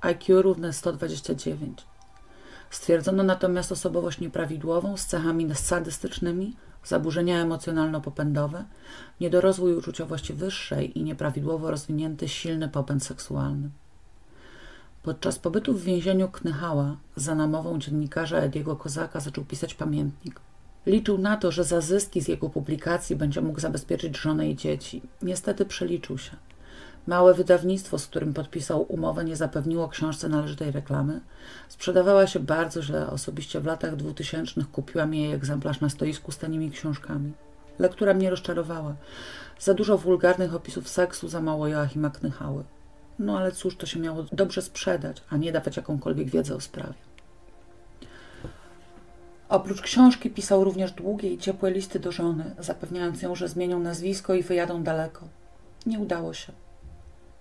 IQ 0.00 0.42
równe 0.42 0.72
129. 0.72 1.86
Stwierdzono 2.70 3.22
natomiast 3.22 3.72
osobowość 3.72 4.20
nieprawidłową 4.20 4.96
z 4.96 5.06
cechami 5.06 5.54
sadystycznymi, 5.54 6.56
zaburzenia 6.84 7.44
emocjonalno-popędowe, 7.44 8.64
niedorozwój 9.20 9.74
uczuciowości 9.74 10.32
wyższej 10.34 10.98
i 10.98 11.02
nieprawidłowo 11.02 11.70
rozwinięty 11.70 12.28
silny 12.28 12.68
popęd 12.68 13.04
seksualny. 13.04 13.70
Podczas 15.02 15.38
pobytu 15.38 15.74
w 15.74 15.82
więzieniu 15.82 16.28
Knychała 16.28 16.96
za 17.16 17.34
namową 17.34 17.78
dziennikarza 17.78 18.38
Ediego 18.38 18.76
Kozaka 18.76 19.20
zaczął 19.20 19.44
pisać 19.44 19.74
pamiętnik. 19.74 20.40
Liczył 20.86 21.18
na 21.18 21.36
to, 21.36 21.52
że 21.52 21.64
za 21.64 21.80
zyski 21.80 22.20
z 22.20 22.28
jego 22.28 22.50
publikacji 22.50 23.16
będzie 23.16 23.40
mógł 23.40 23.60
zabezpieczyć 23.60 24.16
żonę 24.16 24.50
i 24.50 24.56
dzieci. 24.56 25.02
Niestety 25.22 25.64
przeliczył 25.64 26.18
się. 26.18 26.36
Małe 27.06 27.34
wydawnictwo, 27.34 27.98
z 27.98 28.06
którym 28.06 28.34
podpisał 28.34 28.82
umowę, 28.82 29.24
nie 29.24 29.36
zapewniło 29.36 29.88
książce 29.88 30.28
należytej 30.28 30.70
reklamy. 30.70 31.20
Sprzedawała 31.68 32.26
się 32.26 32.40
bardzo 32.40 32.82
źle. 32.82 33.10
Osobiście 33.10 33.60
w 33.60 33.66
latach 33.66 33.96
dwutysięcznych 33.96 34.70
kupiłam 34.70 35.14
jej 35.14 35.32
egzemplarz 35.32 35.80
na 35.80 35.88
stoisku 35.88 36.32
z 36.32 36.38
tanimi 36.38 36.70
książkami. 36.70 37.32
Lektura 37.78 38.14
mnie 38.14 38.30
rozczarowała. 38.30 38.94
Za 39.60 39.74
dużo 39.74 39.98
wulgarnych 39.98 40.54
opisów 40.54 40.88
seksu, 40.88 41.28
za 41.28 41.40
mało 41.40 41.68
Joachima 41.68 42.10
Knychały. 42.10 42.64
No 43.18 43.38
ale 43.38 43.52
cóż, 43.52 43.76
to 43.76 43.86
się 43.86 44.00
miało 44.00 44.24
dobrze 44.32 44.62
sprzedać, 44.62 45.22
a 45.30 45.36
nie 45.36 45.52
dawać 45.52 45.76
jakąkolwiek 45.76 46.30
wiedzę 46.30 46.54
o 46.54 46.60
sprawie. 46.60 46.94
Oprócz 49.48 49.80
książki 49.82 50.30
pisał 50.30 50.64
również 50.64 50.92
długie 50.92 51.32
i 51.32 51.38
ciepłe 51.38 51.70
listy 51.70 51.98
do 51.98 52.12
żony, 52.12 52.54
zapewniając 52.58 53.22
ją, 53.22 53.34
że 53.34 53.48
zmienią 53.48 53.80
nazwisko 53.80 54.34
i 54.34 54.42
wyjadą 54.42 54.82
daleko. 54.82 55.28
Nie 55.86 55.98
udało 55.98 56.34
się. 56.34 56.52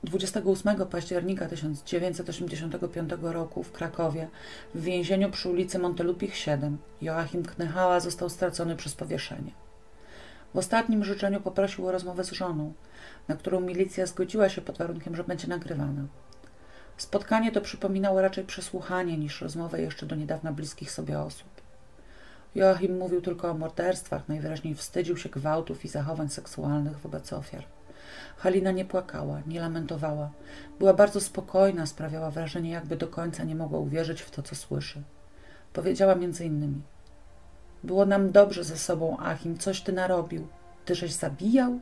28 0.03 0.85
października 0.85 1.45
1985 1.45 3.09
roku 3.21 3.63
w 3.63 3.71
Krakowie, 3.71 4.27
w 4.75 4.81
więzieniu 4.81 5.31
przy 5.31 5.49
ulicy 5.49 5.79
Montelupich 5.79 6.35
7, 6.35 6.77
Joachim 7.01 7.43
Knychała 7.45 7.99
został 7.99 8.29
stracony 8.29 8.75
przez 8.75 8.95
powieszenie. 8.95 9.51
W 10.53 10.57
ostatnim 10.57 11.03
życzeniu 11.03 11.41
poprosił 11.41 11.87
o 11.87 11.91
rozmowę 11.91 12.23
z 12.23 12.31
żoną, 12.31 12.73
na 13.27 13.35
którą 13.35 13.59
milicja 13.59 14.05
zgodziła 14.05 14.49
się 14.49 14.61
pod 14.61 14.77
warunkiem, 14.77 15.15
że 15.15 15.23
będzie 15.23 15.47
nagrywana. 15.47 16.01
Spotkanie 16.97 17.51
to 17.51 17.61
przypominało 17.61 18.21
raczej 18.21 18.43
przesłuchanie 18.43 19.17
niż 19.17 19.41
rozmowę 19.41 19.81
jeszcze 19.81 20.05
do 20.05 20.15
niedawna 20.15 20.51
bliskich 20.51 20.91
sobie 20.91 21.19
osób. 21.19 21.47
Joachim 22.55 22.97
mówił 22.97 23.21
tylko 23.21 23.49
o 23.49 23.53
morderstwach, 23.53 24.27
najwyraźniej 24.27 24.75
wstydził 24.75 25.17
się 25.17 25.29
gwałtów 25.29 25.85
i 25.85 25.87
zachowań 25.87 26.29
seksualnych 26.29 26.99
wobec 26.99 27.33
ofiar. 27.33 27.63
Halina 28.37 28.71
nie 28.71 28.85
płakała, 28.85 29.41
nie 29.47 29.59
lamentowała. 29.59 30.31
Była 30.79 30.93
bardzo 30.93 31.21
spokojna, 31.21 31.85
sprawiała 31.85 32.31
wrażenie, 32.31 32.69
jakby 32.71 32.97
do 32.97 33.07
końca 33.07 33.43
nie 33.43 33.55
mogła 33.55 33.79
uwierzyć 33.79 34.21
w 34.21 34.31
to, 34.31 34.43
co 34.43 34.55
słyszy. 34.55 35.01
Powiedziała 35.73 36.15
między 36.15 36.45
innymi: 36.45 36.81
Było 37.83 38.05
nam 38.05 38.31
dobrze 38.31 38.63
ze 38.63 38.77
sobą, 38.77 39.17
Achim, 39.19 39.57
coś 39.57 39.81
ty 39.81 39.93
narobił. 39.93 40.47
Ty 40.85 40.95
żeś 40.95 41.13
zabijał? 41.13 41.79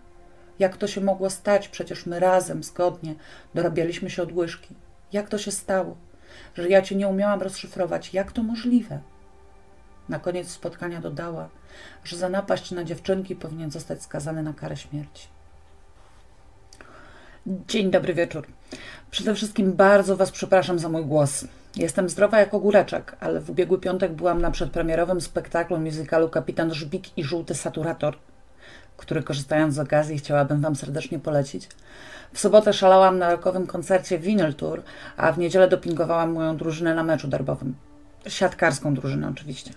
Jak 0.60 0.78
to 0.78 0.88
się 0.88 1.02
mogło 1.02 1.30
stać? 1.30 1.68
Przecież 1.68 2.06
my 2.06 2.20
razem, 2.20 2.64
zgodnie, 2.64 3.16
dorabialiśmy 3.56 4.10
się 4.10 4.24
od 4.24 4.32
łyżki. 4.32 4.76
Jak 5.14 5.30
to 5.30 5.38
się 5.38 5.52
stało? 5.52 5.98
Że 6.56 6.70
ja 6.70 6.82
cię 6.82 6.96
nie 6.96 7.08
umiałam 7.08 7.42
rozszyfrować. 7.42 8.14
Jak 8.14 8.32
to 8.32 8.44
możliwe? 8.44 9.00
Na 10.10 10.20
koniec 10.20 10.50
spotkania 10.50 11.02
dodała, 11.02 11.50
że 12.04 12.18
za 12.18 12.30
napaść 12.30 12.72
na 12.72 12.84
dziewczynki 12.84 13.36
powinien 13.36 13.72
zostać 13.72 14.04
skazany 14.04 14.44
na 14.44 14.54
karę 14.54 14.78
śmierci. 14.78 15.28
Dzień 17.48 17.92
dobry 17.92 18.14
wieczór. 18.14 18.48
Przede 19.12 19.36
wszystkim 19.36 19.74
bardzo 19.74 20.18
Was 20.18 20.32
przepraszam 20.32 20.80
za 20.80 20.90
mój 20.90 21.06
głos. 21.06 21.46
Jestem 21.76 22.10
zdrowa 22.10 22.40
jak 22.40 22.54
ogóreczek, 22.54 23.16
ale 23.20 23.40
w 23.40 23.50
ubiegły 23.50 23.80
piątek 23.80 24.14
byłam 24.14 24.42
na 24.42 24.52
przedpremierowym 24.52 25.22
spektaklu 25.22 25.78
musicalu 25.80 26.30
Kapitan 26.30 26.74
Żbik 26.74 27.18
i 27.18 27.24
Żółty 27.24 27.56
Saturator, 27.56 28.18
który 28.98 29.24
korzystając 29.24 29.74
z 29.74 29.80
okazji 29.80 30.18
chciałabym 30.18 30.62
Wam 30.62 30.76
serdecznie 30.76 31.20
polecić. 31.20 31.70
W 32.34 32.40
sobotę 32.40 32.74
szalałam 32.74 33.18
na 33.18 33.32
rokowym 33.32 33.68
koncercie 33.68 34.20
Vinyl 34.20 34.54
Tour, 34.54 34.84
a 35.18 35.32
w 35.32 35.38
niedzielę 35.38 35.68
dopingowałam 35.68 36.34
moją 36.34 36.58
drużynę 36.58 36.96
na 36.96 37.04
meczu 37.04 37.28
derbowym. 37.28 37.76
Siatkarską 38.28 38.94
drużynę 38.94 39.30
oczywiście. 39.30 39.72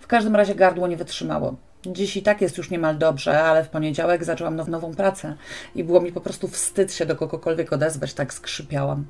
W 0.00 0.06
każdym 0.06 0.36
razie 0.36 0.54
gardło 0.54 0.86
nie 0.86 0.96
wytrzymało. 0.96 1.56
Dziś 1.86 2.16
i 2.16 2.22
tak 2.22 2.40
jest 2.40 2.58
już 2.58 2.70
niemal 2.70 2.98
dobrze, 2.98 3.42
ale 3.42 3.64
w 3.64 3.68
poniedziałek 3.68 4.24
zaczęłam 4.24 4.56
now, 4.56 4.68
nową 4.68 4.94
pracę 4.94 5.36
i 5.74 5.84
było 5.84 6.00
mi 6.00 6.12
po 6.12 6.20
prostu 6.20 6.48
wstyd 6.48 6.92
się 6.92 7.06
do 7.06 7.16
kogokolwiek 7.16 7.72
odezwać, 7.72 8.14
tak 8.14 8.34
skrzypiałam. 8.34 9.04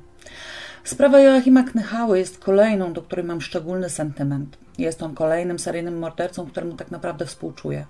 Sprawa 0.83 1.19
Joachima 1.19 1.63
Knychały 1.63 2.19
jest 2.19 2.39
kolejną, 2.39 2.93
do 2.93 3.01
której 3.01 3.25
mam 3.25 3.41
szczególny 3.41 3.89
sentyment. 3.89 4.57
Jest 4.77 5.03
on 5.03 5.15
kolejnym 5.15 5.59
seryjnym 5.59 5.99
mordercą, 5.99 6.47
któremu 6.47 6.73
tak 6.73 6.91
naprawdę 6.91 7.25
współczuję. 7.25 7.85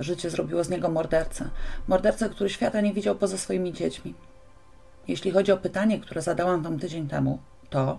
Życie 0.00 0.30
zrobiło 0.30 0.64
z 0.64 0.68
niego 0.68 0.88
mordercę. 0.88 1.50
Mordercę, 1.88 2.28
który 2.28 2.50
świata 2.50 2.80
nie 2.80 2.92
widział 2.92 3.14
poza 3.14 3.38
swoimi 3.38 3.72
dziećmi. 3.72 4.14
Jeśli 5.08 5.30
chodzi 5.30 5.52
o 5.52 5.56
pytanie, 5.56 6.00
które 6.00 6.22
zadałam 6.22 6.62
wam 6.62 6.78
tydzień 6.78 7.08
temu, 7.08 7.38
to, 7.70 7.98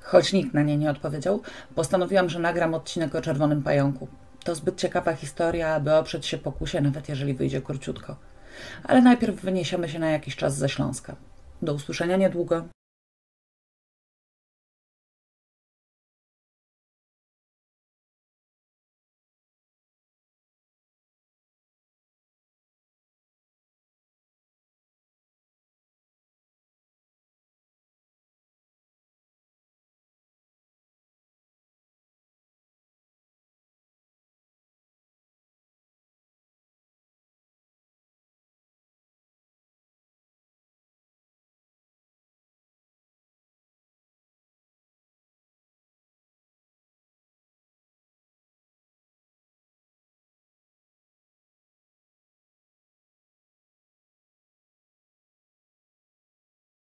choć 0.00 0.32
nikt 0.32 0.54
na 0.54 0.62
nie 0.62 0.76
nie 0.76 0.90
odpowiedział, 0.90 1.42
postanowiłam, 1.74 2.28
że 2.28 2.38
nagram 2.38 2.74
odcinek 2.74 3.14
o 3.14 3.20
czerwonym 3.20 3.62
pająku. 3.62 4.08
To 4.44 4.54
zbyt 4.54 4.76
ciekawa 4.76 5.12
historia, 5.12 5.74
aby 5.74 5.94
oprzeć 5.94 6.26
się 6.26 6.38
pokusie, 6.38 6.80
nawet 6.80 7.08
jeżeli 7.08 7.34
wyjdzie 7.34 7.62
króciutko. 7.62 8.16
Ale 8.84 9.02
najpierw 9.02 9.40
wyniesiemy 9.40 9.88
się 9.88 9.98
na 9.98 10.10
jakiś 10.10 10.36
czas 10.36 10.56
ze 10.56 10.68
Śląska. 10.68 11.16
Do 11.62 11.74
usłyszenia 11.74 12.16
niedługo. 12.16 12.64